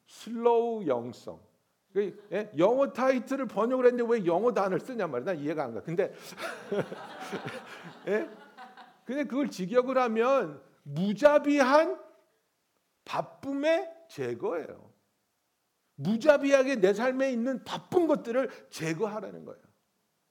[0.07, 1.41] slow 영성.
[1.93, 2.51] 그, 예?
[2.57, 5.25] 영어 타이틀을 번역을 했는데 왜 영어 단어를 쓰냐 말이야.
[5.25, 5.83] 난 이해가 안 가.
[5.83, 6.15] 근데
[8.07, 8.29] 예?
[9.11, 12.01] 근데 그걸 직역을 하면 무자비한
[13.05, 14.93] 바쁨의 제거예요.
[15.97, 19.61] 무자비하게 내 삶에 있는 바쁜 것들을 제거하라는 거예요.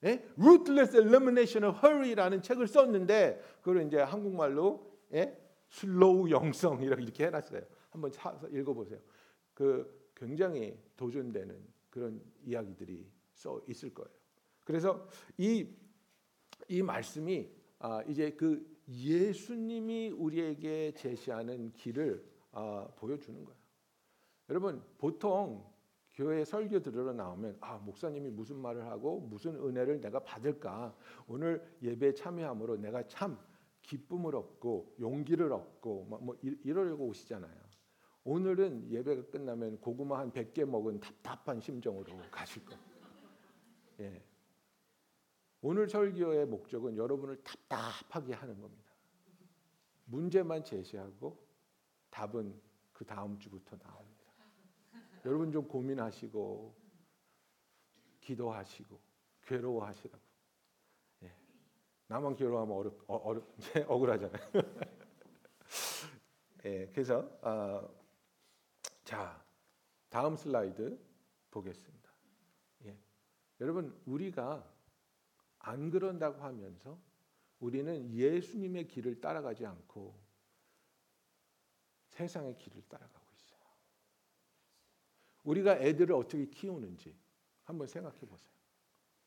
[0.05, 0.25] 예?
[0.37, 5.37] Ruthless Elimination of Hurry라는 책을 썼는데 그걸 이제 한국말로 예?
[5.67, 7.61] 슬로우 영성이라고 이렇게 해놨어요.
[7.89, 9.01] 한번 사서 읽어보세요.
[9.53, 14.09] 그 굉장히 도전되는 그런 이야기들이 써 있을 거예요.
[14.63, 15.05] 그래서
[15.37, 15.67] 이
[16.69, 23.59] 이 말씀이 아, 이제 그 예수님이 우리에게 제시하는 길을 아, 보여주는 거예요.
[24.49, 25.63] 여러분 보통
[26.11, 30.93] 교회 설교 들으러 나오면 아 목사님이 무슨 말을 하고 무슨 은혜를 내가 받을까
[31.27, 33.39] 오늘 예배 참여함으로 내가 참
[33.83, 37.69] 기쁨을 얻고 용기를 얻고 뭐 이러려고 오시잖아요.
[38.25, 42.81] 오늘은 예배가 끝나면 고구마 한 100개 먹은 답답한 심정으로 가실 거예요.
[44.01, 44.28] 예.
[45.61, 48.89] 오늘 설교의 목적은 여러분을 답답하게 하는 겁니다.
[50.05, 51.37] 문제만 제시하고
[52.09, 52.59] 답은
[52.93, 54.19] 그 다음 주부터 나옵니다.
[55.25, 56.75] 여러분 좀 고민하시고
[58.21, 58.99] 기도하시고
[59.41, 60.23] 괴로워하시라고.
[61.23, 61.35] 예.
[62.07, 63.43] 나만 괴로워하면 어렵, 어, 어렵,
[63.87, 64.41] 억울하잖아요.
[66.65, 67.89] 예, 그래서 어,
[69.03, 69.43] 자
[70.09, 70.99] 다음 슬라이드
[71.51, 72.09] 보겠습니다.
[72.85, 72.97] 예.
[73.59, 74.78] 여러분 우리가
[75.59, 76.97] 안 그런다고 하면서
[77.59, 80.17] 우리는 예수님의 길을 따라가지 않고
[82.07, 83.59] 세상의 길을 따라가고 있어요.
[85.43, 87.15] 우리가 애들을 어떻게 키우는지
[87.63, 88.49] 한번 생각해 보세요.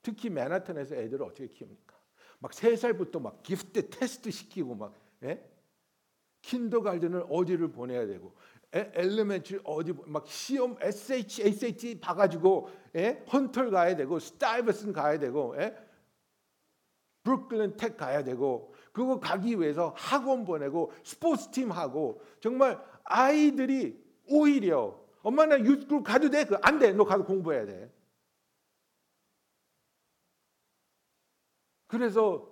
[0.02, 1.92] 특히 맨하탄에서 애들을 어떻게 키웁니까?
[2.40, 5.48] 막 세 살부터 막 기프트 테스트 시키고 막 예?
[6.42, 8.34] kindergarten을 어디를 보내야 되고
[8.72, 13.24] elementary 어디 막 시험 SHSAT 봐가지고 예?
[13.32, 15.76] 헌털 가야 되고 Stuyvesant 가야 되고 예?
[17.24, 25.00] Brooklyn Tech 가야 되고 그거 가기 위해서 학원 보내고 스포츠 팀 하고 정말 아이들이 오히려
[25.22, 26.44] 엄마 나 youth group 가도 돼?
[26.44, 26.92] 그 안 돼.
[26.92, 27.90] 너 가서 공부해야 돼.
[31.86, 32.50] 그래서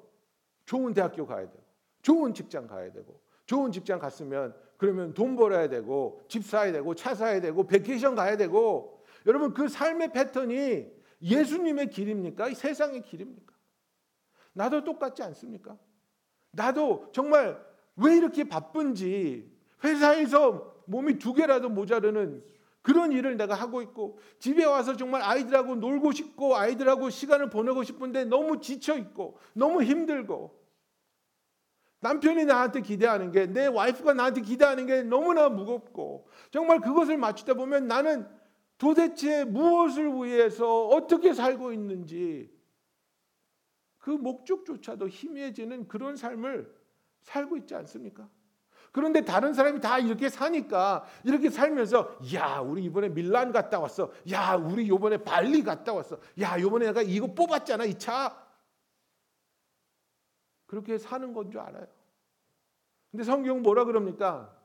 [0.67, 1.65] 좋은 대학교 가야 되고
[2.03, 7.15] 좋은 직장 가야 되고 좋은 직장 갔으면 그러면 돈 벌어야 되고 집 사야 되고 차
[7.15, 10.87] 사야 되고 vacation 가야 되고 여러분 그 삶의 패턴이
[11.23, 12.55] 예수님의 길입니까?
[12.55, 13.50] 세상의 길입니까?
[14.53, 15.77] 나도 똑같지 않습니까?
[16.53, 17.65] 나도 정말
[17.97, 19.51] 왜 이렇게 바쁜지
[19.85, 22.45] 회사에서 몸이 두 개라도 모자르는
[22.83, 28.25] 그런 일을 내가 하고 있고 집에 와서 정말 아이들하고 놀고 싶고 아이들하고 시간을 보내고 싶은데
[28.25, 30.59] 너무 지쳐 있고 너무 힘들고
[32.01, 37.87] 남편이 나한테 기대하는 게 내 와이프가 나한테 기대하는 게 너무나 무겁고 정말 그것을 맞추다 보면
[37.87, 38.27] 나는
[38.79, 42.51] 도대체 무엇을 위해서 어떻게 살고 있는지
[44.01, 46.75] 그 목적조차도 희미해지는 그런 삶을
[47.23, 48.29] 살고 있지 않습니까?
[48.93, 54.11] 그런데 다른 사람이 다 이렇게 사니까 이렇게 살면서 야 우리 이번에 밀란 갔다 왔어.
[54.33, 56.19] 야 우리 이번에 발리 갔다 왔어.
[56.41, 58.37] 야 이번에 내가 이거 뽑았잖아 이 차.
[60.67, 61.87] 그렇게 사는 건 줄 알아요.
[63.11, 64.57] 근데 성경 뭐라 그럽니까?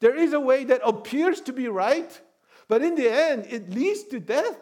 [0.00, 2.22] There is a way that appears to be right
[2.68, 4.60] but in the end it leads to death.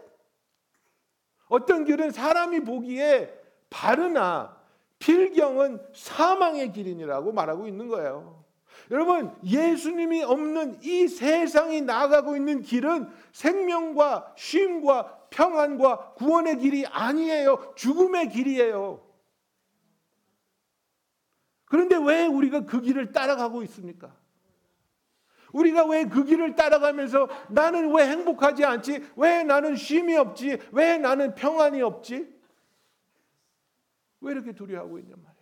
[1.48, 3.37] 어떤 길은 사람이 보기에
[3.70, 4.56] 바르나
[4.98, 8.44] 필경은 사망의 길이라고 말하고 있는 거예요.
[8.90, 17.74] 여러분, 예수님이 없는 이 세상이 나아가고 있는 길은 생명과 쉼과 평안과 구원의 길이 아니에요.
[17.76, 19.06] 죽음의 길이에요.
[21.66, 24.14] 그런데 왜 우리가 그 길을 따라가고 있습니까?
[25.52, 29.06] 우리가 왜 그 길을 따라가면서 나는 왜 행복하지 않지?
[29.16, 30.58] 왜 나는 쉼이 없지?
[30.72, 32.37] 왜 나는 평안이 없지?
[34.20, 35.38] 왜 이렇게 두려워하고 있냔 말이야.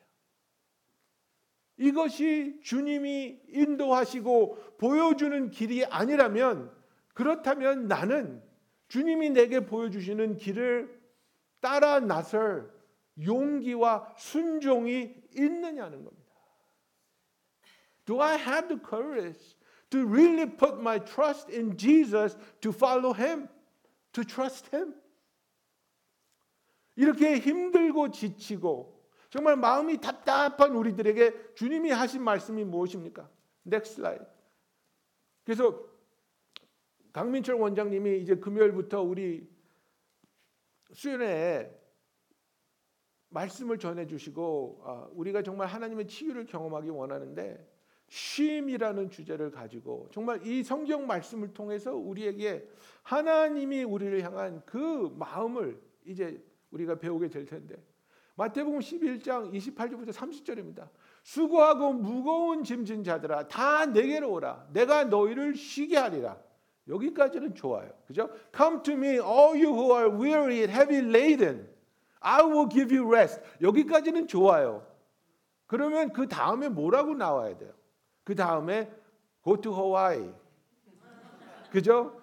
[1.78, 6.74] 이것이 주님이 인도하시고 보여주는 길이 아니라면
[7.14, 8.42] 그렇다면 나는
[8.88, 11.00] 주님이 내게 보여주시는 길을
[11.60, 12.72] 따라 나설
[13.22, 16.26] 용기와 순종이 있느냐는 겁니다.
[18.04, 19.56] Do I have the courage
[19.90, 23.48] to really put my trust in Jesus to follow him,
[24.12, 24.94] to trust him?
[26.96, 28.96] 이렇게 힘들고 지치고
[29.30, 33.28] 정말 마음이 답답한 우리들에게 주님이 하신 말씀이 무엇입니까?
[33.66, 34.26] Next slide.
[35.44, 35.84] 그래서
[37.12, 39.48] 강민철 원장님이 이제 금요일부터 우리
[40.92, 41.70] 수련회에
[43.28, 47.76] 말씀을 전해 주시고 아, 우리가 정말 하나님의 치유를 경험하기 원하는데
[48.08, 52.68] 쉼이라는 주제를 가지고 정말 이 성경 말씀을 통해서 우리에게
[53.02, 57.76] 하나님이 우리를 향한 그 마음을 이제 우리가 배우게 될 텐데
[58.36, 60.88] 마태복음 11장 28절부터 30절입니다.
[61.22, 66.38] 수고하고 무거운 짐진 자들아 다 내게로 오라 내가 너희를 쉬게 하리라.
[66.88, 67.90] 여기까지는 좋아요.
[68.06, 68.30] 그죠?
[68.54, 71.68] Come to me all you who are weary and heavy laden.
[72.20, 73.40] I will give you rest.
[73.60, 74.86] 여기까지는 좋아요.
[75.66, 77.72] 그러면 그 다음에 뭐라고 나와야 돼요?
[78.22, 78.92] 그 다음에
[79.42, 80.32] go to Hawaii.
[81.70, 82.20] 그죠?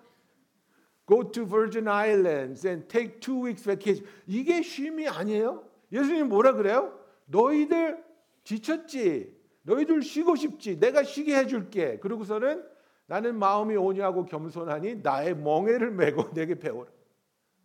[1.05, 4.07] Go to Virgin Islands and take two weeks vacation.
[4.25, 5.63] 이게 쉼이 아니에요?
[5.91, 6.97] 예수님 뭐라 그래요?
[7.25, 8.03] 너희들
[8.43, 9.35] 지쳤지.
[9.63, 10.79] 너희들 쉬고 싶지.
[10.79, 11.99] 내가 쉬게 해줄게.
[11.99, 12.65] 그러고서는
[13.05, 16.89] 나는 마음이 온유하고 겸손하니 나의 멍에를 메고 내게 배워라.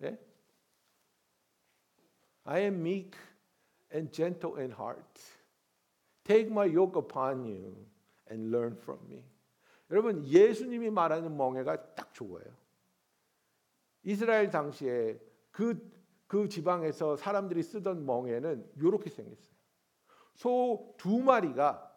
[0.03, 0.19] 예?
[2.45, 3.13] I am meek
[3.95, 5.21] and gentle in heart.
[6.25, 7.87] Take my yoke upon you
[8.31, 9.25] and learn from me.
[9.91, 12.45] 여러분 예수님이 말하는 멍에가 딱 좋아요.
[14.09, 15.91] 이스라엘 당시에 그,
[16.27, 19.55] 그 지방에서 사람들이 쓰던 멍에는 이렇게 생겼어요.
[20.35, 21.95] 소 두 마리가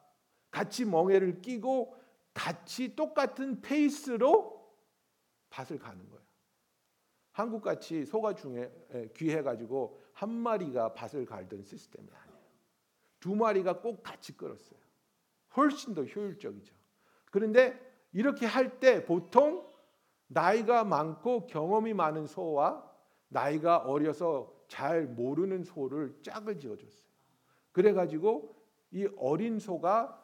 [0.49, 1.95] 같이 멍에를 끼고
[2.33, 4.75] 같이 똑같은 페이스로
[5.51, 6.21] 밭을 가는 거예요.
[7.31, 12.41] 한국 같이 소가 중에 귀해 가지고 한 마리가 밭을 갈던 시스템이 아니에요.
[13.21, 14.79] 두 마리가 꼭 같이 끌었어요.
[15.55, 16.75] 훨씬 더 효율적이죠.
[17.31, 17.79] 그런데
[18.11, 19.70] 이렇게 할 때 보통
[20.33, 22.89] 나이가 많고 경험이 많은 소와
[23.27, 27.11] 나이가 어려서 잘 모르는 소를 짝을 지어줬어요.
[27.71, 28.55] 그래가지고
[28.91, 30.17] 이 어린 소가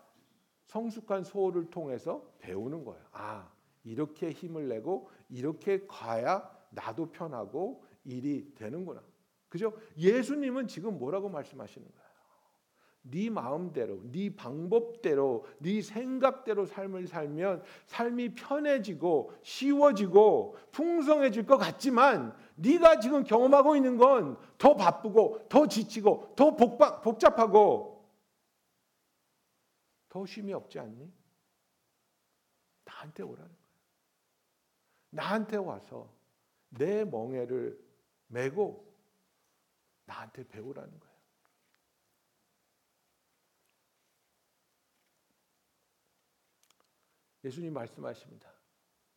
[0.66, 3.04] 성숙한 소를 통해서 배우는 거예요.
[3.12, 3.52] 아,
[3.84, 9.02] 이렇게 힘을 내고 이렇게 가야 나도 편하고 일이 되는구나.
[9.50, 9.74] 그죠?
[9.98, 12.07] 예수님은 지금 뭐라고 말씀하시는 거예요?
[13.02, 23.00] 네 마음대로, 네 방법대로, 네 생각대로 삶을 살면 삶이 편해지고 쉬워지고 풍성해질 것 같지만 네가
[23.00, 28.06] 지금 경험하고 있는 건 더 바쁘고 더 지치고 더 복박, 복잡하고
[30.10, 31.14] 더 쉼이 없지 않니?
[32.86, 33.68] 나한테 오라는 거예요.
[35.12, 36.12] 나한테 와서
[36.70, 37.80] 내 멍에를
[38.28, 38.86] 메고
[40.06, 41.18] 나한테 배우라는 거예요.
[47.44, 48.52] 예수님 말씀하십니다.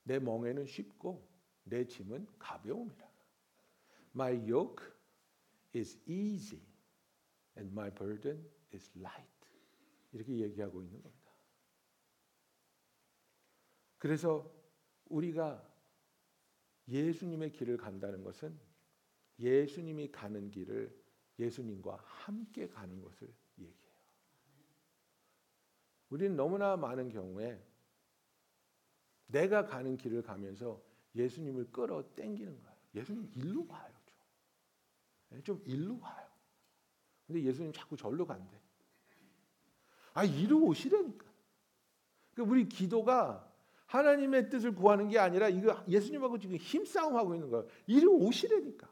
[0.05, 1.29] 내 멍에는 쉽고
[1.65, 3.11] 내 짐은 가벼움이라.
[4.15, 4.87] My yoke
[5.75, 6.63] is easy
[7.57, 9.31] and my burden is light.
[10.13, 11.31] 이렇게 얘기하고 있는 겁니다.
[13.99, 14.51] 그래서
[15.07, 15.67] 우리가
[16.89, 18.59] 예수님의 길을 간다는 것은
[19.39, 20.99] 예수님이 가는 길을
[21.39, 23.91] 예수님과 함께 가는 것을 얘기해요.
[26.09, 27.63] 우리는 너무나 많은 경우에
[29.31, 30.83] 내가 가는 길을 가면서
[31.15, 32.77] 예수님을 끌어 당기는 거예요.
[32.95, 33.93] 예수님 일로 와요.
[35.29, 36.27] 좀, 좀 일로 와요.
[37.27, 38.61] 근데 예수님 자꾸 절로 간대.
[40.15, 41.25] 아, 이로 오시라니까.
[42.35, 43.49] 그러니까 우리 기도가
[43.87, 47.67] 하나님의 뜻을 구하는 게 아니라 이거 예수님하고 지금 힘싸움하고 있는 거예요.
[47.87, 48.89] 이로 오시라니까.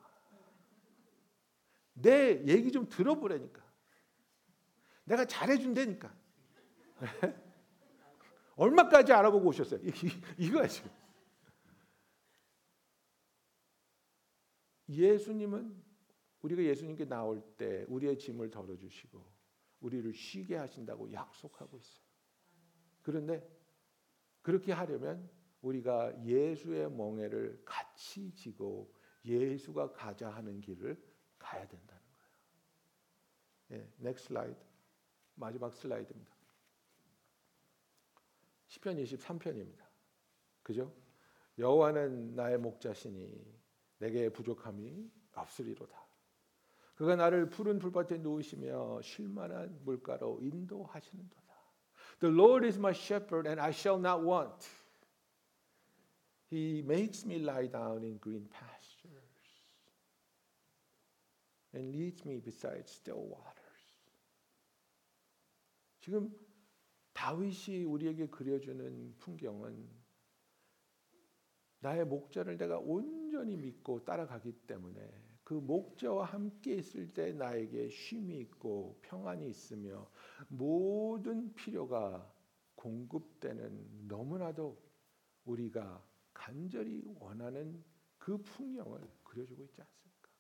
[1.95, 3.63] 내 얘기 좀 들어보라니까.
[5.05, 6.15] 내가 잘해준다니까.
[8.59, 9.81] 얼마까지 알아보고 오셨어요?
[10.37, 10.91] 이거야 지금.
[14.89, 15.81] 예수님은
[16.43, 19.25] 우리가 예수님께 나올 때 우리의 짐을 덜어주시고
[19.81, 22.05] 우리를 쉬게 하신다고 약속하고 있어요.
[23.03, 23.49] 그런데
[24.43, 25.31] 그렇게 하려면
[25.63, 28.93] 우리가 예수의 멍에를 같이 지고
[29.25, 31.01] 예수가 가자 하는 길을
[31.39, 32.03] 가야 된다는
[33.71, 33.83] 거예요.
[33.83, 34.61] 예, next slide.
[35.35, 36.38] 마지막 슬라이드입니다.
[38.79, 39.85] 시편 23편입니다.
[40.63, 40.95] 그죠?
[41.59, 43.59] 여호와는 나의 목자시니
[43.99, 46.07] 내게 부족함이 없으리로다.
[46.95, 51.49] 그가 나를 푸른 풀밭에 누우시며 쉴만한 물가로 인도하시는도다.
[52.21, 54.69] The Lord is my shepherd and I shall not want.
[56.51, 59.09] He makes me lie down in green pastures
[61.75, 63.59] and leads me beside still waters.
[66.01, 66.48] 지금
[67.19, 69.91] 다윗이 우리에게 그려주는 풍경은
[71.81, 75.01] 나의 목자를 내가 온전히 믿고 따라가기 때문에
[75.43, 80.09] 그 목자와 함께 있을 때 나에게 쉼이 있고 평안이 있으며
[80.47, 82.33] 모든 필요가
[82.77, 84.81] 공급되는 너무나도
[85.45, 86.01] 우리가
[86.33, 87.83] 간절히 원하는
[88.17, 90.31] 그 풍경을 그려주고 있지 않습니까?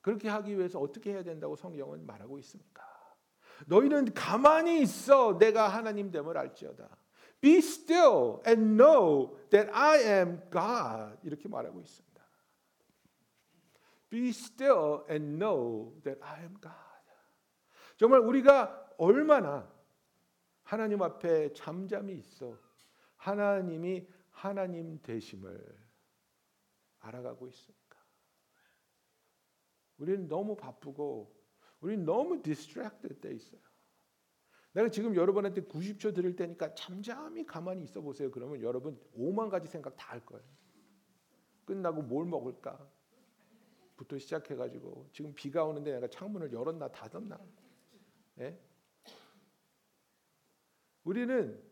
[0.00, 2.85] 그렇게 하기 위해서 어떻게 해야 된다고 성경은 말하고 있습니까?
[3.66, 6.88] 너희는 가만히 있어 내가 하나님 됨을 알지어다.
[7.40, 11.18] Be still and know that I am God.
[11.22, 12.06] 이렇게 말하고 있습니다.
[14.08, 16.74] Be still and know that I am God.
[17.96, 19.70] 정말 우리가 얼마나
[20.62, 22.58] 하나님 앞에 잠잠히 있어
[23.16, 25.86] 하나님이 하나님 되심을
[26.98, 27.98] 알아가고 있습니까?
[29.98, 31.35] 우리는 너무 바쁘고
[31.80, 33.60] 우리는 너무 distracted 돼 있어요.
[34.72, 38.30] 내가 지금 여러분한테 90초 드릴 테니까 잠잠히 가만히 있어 보세요.
[38.30, 40.44] 그러면 여러분 5만 가지 생각 다 할 거예요.
[41.64, 42.88] 끝나고 뭘 먹을까?
[43.96, 47.40] 부터 시작해 가지고 지금 비가 오는데 내가 창문을 열었나 닫았나?
[48.40, 48.58] 예?
[51.04, 51.62] 우리는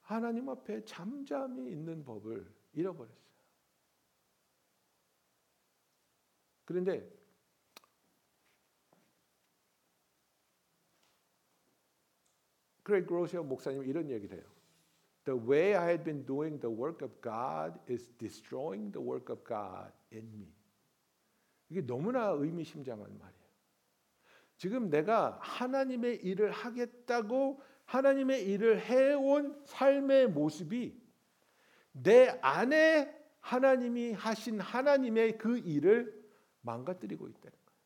[0.00, 3.28] 하나님 앞에 잠잠히 있는 법을 잃어버렸어요.
[6.64, 7.17] 그런데
[12.88, 14.46] 크레이 그로시어 목사님 이런 얘기를 해요.
[15.26, 19.44] The way I had been doing the work of God is destroying the work of
[19.46, 20.50] God in me.
[21.68, 23.48] 이게 너무나 의미심장한 말이에요.
[24.56, 30.98] 지금 내가 하나님의 일을 하겠다고 하나님의 일을 해온 삶의 모습이
[31.92, 36.18] 내 안에 하나님이 하신 하나님의 그 일을
[36.62, 37.80] 망가뜨리고 있다는 거예요.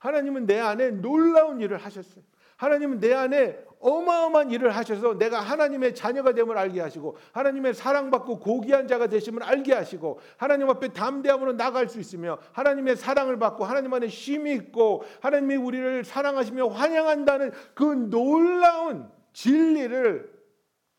[0.00, 2.24] 하나님은 내 안에 놀라운 일을 하셨어요.
[2.64, 8.88] 하나님은 내 안에 어마어마한 일을 하셔서 내가 하나님의 자녀가 됨을 알게 하시고 하나님의 사랑받고 고귀한
[8.88, 14.08] 자가 되심을 알게 하시고 하나님 앞에 담대함으로 나갈 수 있으며 하나님의 사랑을 받고 하나님 안에
[14.08, 20.32] 쉼이 있고 하나님이 우리를 사랑하시며 환영한다는 그 놀라운 진리를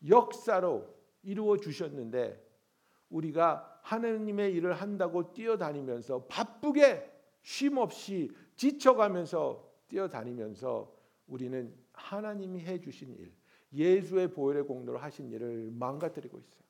[0.07, 0.86] 역사로
[1.24, 2.39] 이루어 주셨는데
[3.09, 7.11] 우리가 하나님의 일을 한다고 뛰어다니면서 바쁘게
[7.41, 10.95] 쉼 없이 지쳐가면서 뛰어다니면서
[11.28, 13.34] 우리는 하나님이 해 주신 일,
[13.73, 16.61] 예수의 보혈의 공로로 하신 일을 망가뜨리고 있어요.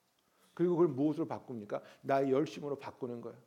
[0.53, 1.82] 그리고 그걸 무엇으로 바꿉니까?
[2.01, 3.38] 나의 열심으로 바꾸는 거예요.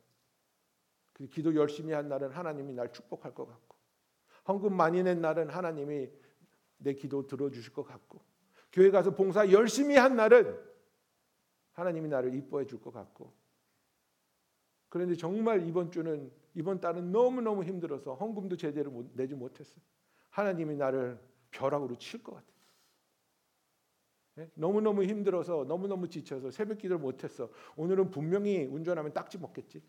[1.13, 3.75] 그 기도 열심히 한 날은 하나님이 날 축복할 것 같고,
[4.47, 6.09] 헌금 많이 낸 날은 하나님이
[6.77, 8.21] 내 기도 들어주실 것 같고,
[8.71, 10.57] 교회 가서 봉사 열심히 한 날은
[11.73, 13.33] 하나님이 나를 이뻐해 줄 것 같고,
[14.89, 19.81] 그런데 정말 이번 주는 이번 달은 너무 너무 힘들어서 헌금도 제대로 못, 내지 못했어요.
[20.39, 21.19] 하나님이 나를
[21.51, 22.49] 벼락으로 칠 것 같아요.
[24.39, 24.49] 예?
[24.53, 27.49] 너무너무 힘들어서 너무너무 지쳐서 새벽 기도를 못했어.
[27.75, 29.81] 오늘은 분명히 운전하면 딱지 먹겠지.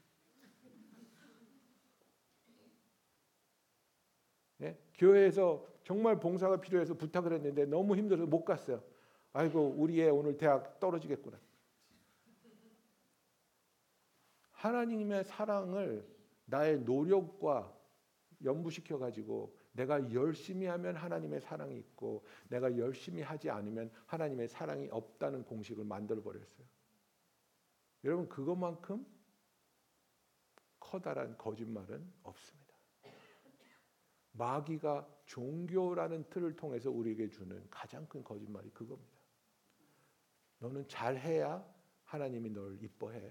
[4.63, 4.79] 예?
[4.95, 8.83] 교회에서 정말 봉사가 필요해서 부탁을 했는데 너무 힘들어서 못 갔어요.
[9.33, 11.39] 아이고 우리 애 오늘 대학 떨어지겠구나.
[14.53, 16.07] 하나님의 사랑을
[16.45, 17.75] 나의 노력과
[18.45, 25.45] 연부시켜 가지고 내가 열심히 하면 하나님의 사랑이 있고 내가 열심히 하지 않으면 하나님의 사랑이 없다는
[25.45, 26.67] 공식을 만들어 버렸어요.
[28.05, 29.07] 여러분 그것만큼
[30.79, 32.61] 커다란 거짓말은 없습니다.
[34.33, 39.19] 마귀가 종교라는 틀을 통해서 우리에게 주는 가장 큰 거짓말이 그겁니다.
[40.59, 41.65] 너는 잘해야
[42.05, 43.31] 하나님이 널 이뻐해.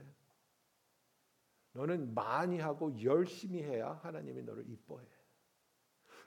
[1.74, 5.06] 너는 많이 하고 열심히 해야 하나님이 너를 이뻐해.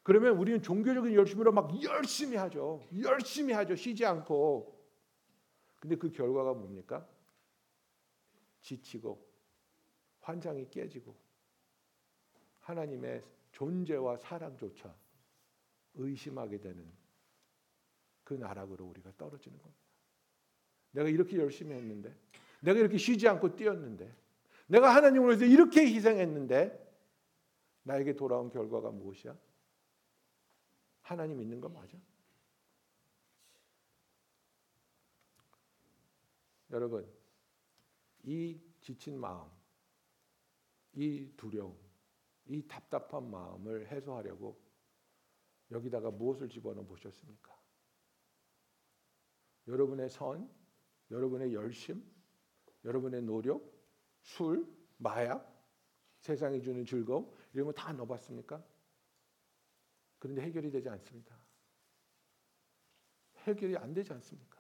[0.02, 2.86] 그러면 우리는 종교적인 열심으로 막 열심히 하죠.
[3.00, 3.76] 열심히 하죠.
[3.76, 4.80] 쉬지 않고.
[5.78, 7.06] 근데 그 결과가 뭡니까?
[8.60, 9.28] 지치고
[10.20, 11.16] 환상이 깨지고
[12.60, 14.94] 하나님의 존재와 사랑조차
[15.94, 16.90] 의심하게 되는
[18.24, 19.82] 그 나락으로 우리가 떨어지는 겁니다.
[20.92, 22.14] 내가 이렇게 열심히 했는데
[22.60, 24.14] 내가 이렇게 쉬지 않고 뛰었는데
[24.68, 26.80] 내가 하나님을 위해서 이렇게 희생했는데
[27.82, 29.36] 나에게 돌아온 결과가 무엇이야?
[31.02, 31.98] 하나님 있는 거 맞아?
[36.70, 37.06] 여러분
[38.22, 39.48] 이 지친 마음,
[40.94, 41.76] 이 두려움,
[42.46, 44.60] 이 답답한 마음을 해소하려고
[45.70, 47.52] 여기다가 무엇을 집어넣어 보셨습니까?
[49.68, 50.50] 여러분의 선,
[51.10, 52.04] 여러분의 열심,
[52.84, 53.62] 여러분의 노력,
[54.20, 54.66] 술,
[54.98, 55.48] 마약,
[56.20, 58.62] 세상이 주는 즐거움 이런 거 다 넣어봤습니까?
[60.22, 61.36] 그런데 해결이 되지 않습니다.
[63.38, 64.56] 해결이 안 되지 않습니까?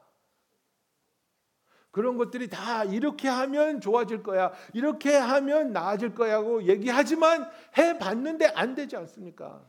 [1.92, 4.52] 그런 것들이 다 이렇게 하면 좋아질 거야.
[4.74, 7.48] 이렇게 하면 나아질 거야고 얘기하지만
[7.78, 9.64] 해 봤는데 안 되지 않습니까?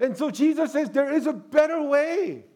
[0.00, 2.48] And so Jesus says there is a better way.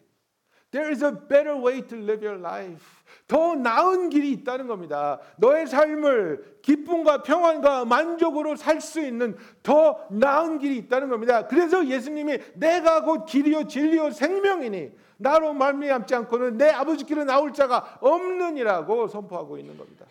[0.71, 3.01] There is a better way to live your life.
[3.27, 5.19] 더 나은 길이 있다는 겁니다.
[5.37, 11.47] 너의 삶을 기쁨과 평안과 만족으로 살 수 있는 더 나은 길이 있다는 겁니다.
[11.47, 19.07] 그래서 예수님이 내가 곧 길이요 진리요 생명이니 나로 말미암지 않고는 내 아버지께로 나올 자가 없느니라고
[19.07, 20.05] 선포하고 있는 겁니다.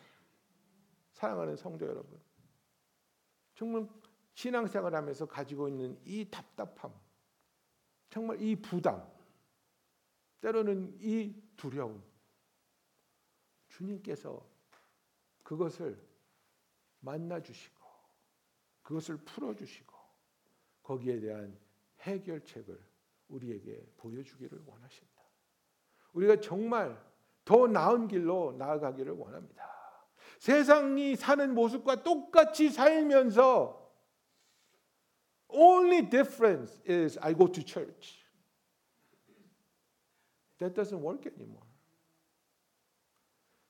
[1.15, 2.19] 사랑하는 성도 여러분.
[3.55, 3.87] 정말
[4.35, 6.93] 신앙생활 하면서 가지고 있는 이 답답함,
[8.09, 9.03] 정말 이 부담,
[10.41, 12.03] 때로는 이 두려움,
[13.69, 14.45] 주님께서
[15.43, 16.01] 그것을
[17.01, 17.81] 만나 주시고
[18.83, 19.95] 그것을 풀어 주시고
[20.83, 21.59] 거기에 대한
[22.01, 22.81] 해결책을
[23.29, 25.23] 우리에게 보여주기를 원하십니다.
[26.13, 27.01] 우리가 정말
[27.45, 29.69] 더 나은 길로 나아가기를 원합니다.
[30.39, 33.79] 세상이 사는 모습과 똑같이 살면서
[35.49, 38.20] only difference is I go to church.
[40.61, 41.67] That doesn't work anymore.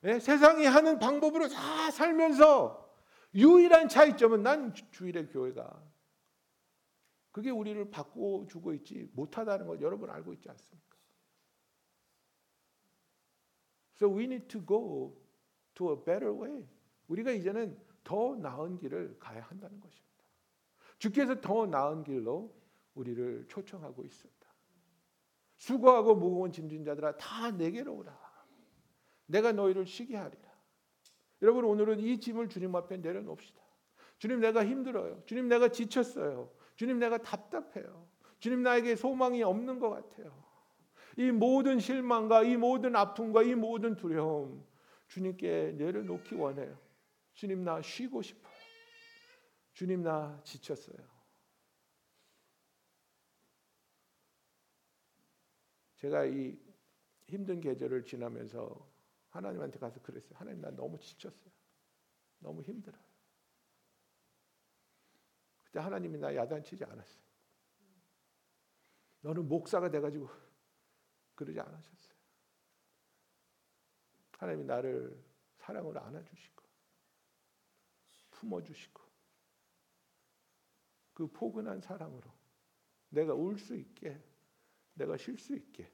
[0.04, 0.18] 예?
[0.18, 2.88] 세상이 하는 방법으로 다 살면서
[3.34, 5.88] 유일한 차이점은 난 주일의 교회가
[7.30, 10.96] 그게 우리를 바꿔주고 있지 못하다는 걸 여러분 알고 있지 않습니까?
[13.96, 15.16] So we need to go
[15.74, 16.66] to a better way.
[17.06, 20.10] 우리가 이제는 더 나은 길을 가야 한다는 것입니다.
[20.98, 22.52] 주께서 더 나은 길로
[22.94, 24.39] 우리를 초청하고 있습니다.
[25.60, 28.18] 수고하고 무거운 짐진 자들아 다 내게로 오라.
[29.26, 30.50] 내가 너희를 쉬게 하리라.
[31.42, 33.60] 여러분 오늘은 이 짐을 주님 앞에 내려놓읍시다.
[34.18, 35.22] 주님 내가 힘들어요.
[35.26, 36.50] 주님 내가 지쳤어요.
[36.76, 38.08] 주님 내가 답답해요.
[38.38, 40.32] 주님 나에게 소망이 없는 것 같아요.
[41.18, 44.64] 이 모든 실망과 이 모든 아픔과 이 모든 두려움
[45.08, 46.78] 주님께 내려놓기 원해요.
[47.34, 48.54] 주님 나 쉬고 싶어요.
[49.74, 51.09] 주님 나 지쳤어요.
[56.00, 56.58] 제가 이
[57.26, 58.88] 힘든 계절을 지나면서
[59.28, 60.38] 하나님한테 가서 그랬어요.
[60.38, 61.52] 하나님 나 너무 지쳤어요.
[62.40, 63.02] 너무 힘들어요.
[65.64, 67.22] 그때 하나님이 나 야단치지 않았어요.
[69.20, 70.28] 너는 목사가 돼가지고
[71.34, 72.14] 그러지 않으셨어요.
[74.38, 75.22] 하나님이 나를
[75.58, 76.64] 사랑으로 안아주시고
[78.30, 79.02] 품어주시고
[81.12, 82.32] 그 포근한 사랑으로
[83.10, 84.18] 내가 울 수 있게
[84.94, 85.90] 내가 쉴 수 있게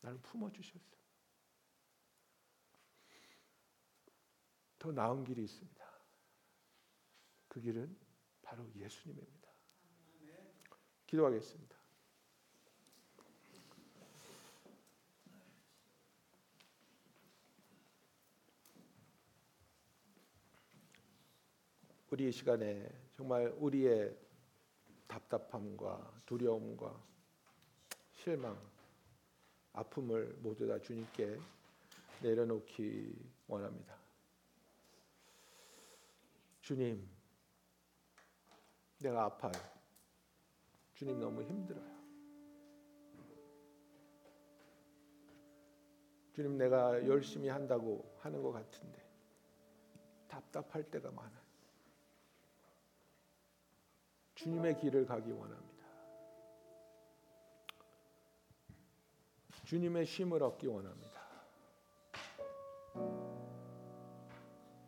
[0.00, 1.00] 나를 품어 주셨어요.
[4.78, 5.84] 더 나은 길이 있습니다.
[7.48, 7.96] 그 길은
[8.40, 9.50] 바로 예수님입니다.
[11.06, 11.76] 기도하겠습니다.
[22.10, 24.16] 우리 이 시간에 정말 우리의
[25.06, 27.09] 답답함과 두려움과
[28.22, 28.54] 실망,
[29.72, 31.40] 아픔을 모두 다 주님께
[32.20, 33.16] 내려놓기
[33.48, 33.96] 원합니다.
[36.60, 37.08] 주님,
[38.98, 39.52] 내가 아파요.
[40.92, 41.98] 주님 너무 힘들어요.
[46.34, 49.02] 주님 내가 열심히 한다고 하는 것 같은데
[50.28, 51.40] 답답할 때가 많아요.
[54.34, 55.69] 주님의 길을 가기 원합니다.
[59.70, 61.20] 주님의 쉼을 얻기 원합니다.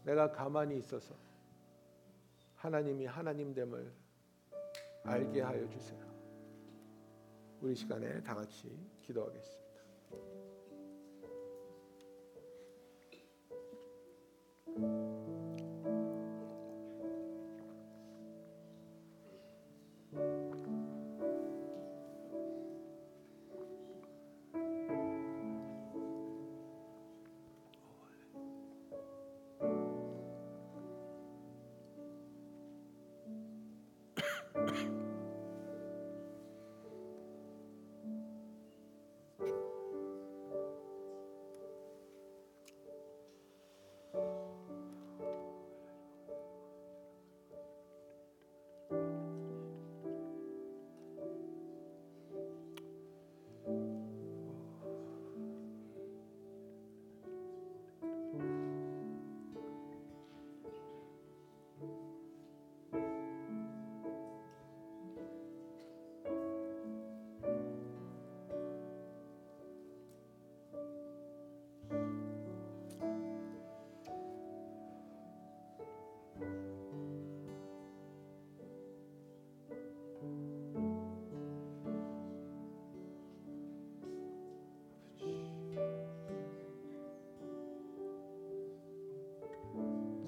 [0.03, 1.15] 내가 가만히 있어서
[2.57, 3.93] 하나님이 하나님됨을
[5.05, 6.05] 알게 하여 주세요.
[7.61, 9.62] 우리 시간에 다 같이 기도하겠습니다.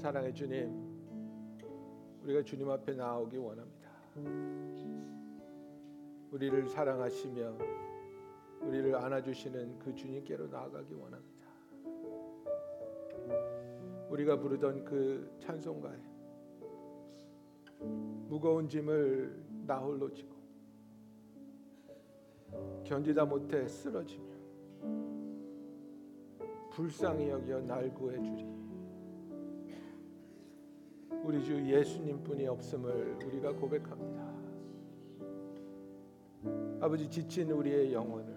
[0.05, 0.71] 사랑의 주님,
[2.23, 3.89] 우리가 주님 앞에 나오기 원합니다.
[6.31, 7.59] 우리를 사랑하시며
[8.61, 11.47] 우리를 안아주시는 그 주님께로 나아가기 원합니다.
[14.11, 15.97] 우리가 부르던 그 찬송가에
[18.29, 20.35] 무거운 짐을 나 홀로 지고
[22.85, 24.35] 견디다 못해 쓰러지며
[26.73, 28.64] 불쌍히 여겨 날 구해 주리.
[31.25, 34.31] 우리 주 예수님뿐이 없음을 우리가 고백합니다.
[36.81, 38.37] 아버지 지친 우리의 영혼을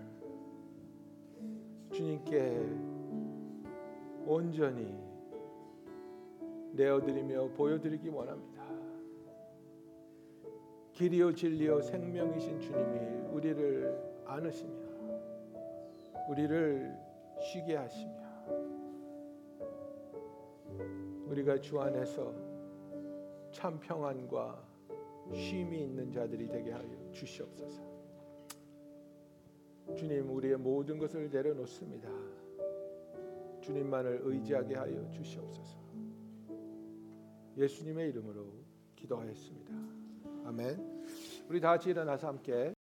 [1.91, 2.65] 주님께
[4.25, 4.97] 온전히
[6.71, 8.63] 내어드리며 보여드리기 원합니다.
[10.93, 14.88] 길이요 진리요 생명이신 주님이 우리를 안으시며
[16.29, 16.97] 우리를
[17.41, 18.13] 쉬게 하시며
[21.25, 22.46] 우리가 주 안에서
[23.57, 24.63] 참 평안과
[25.33, 27.81] 쉼이 있는 자들이 되게 하여 주시옵소서.
[29.97, 32.07] 주님 우리의 모든 것을 내려놓습니다.
[33.61, 35.75] 주님만을 의지하게 하여 주시옵소서.
[37.57, 38.45] 예수님의 이름으로
[38.95, 39.73] 기도하였습니다.
[40.45, 41.07] 아멘.
[41.49, 42.76] 우리 다 같이 일어나서 함께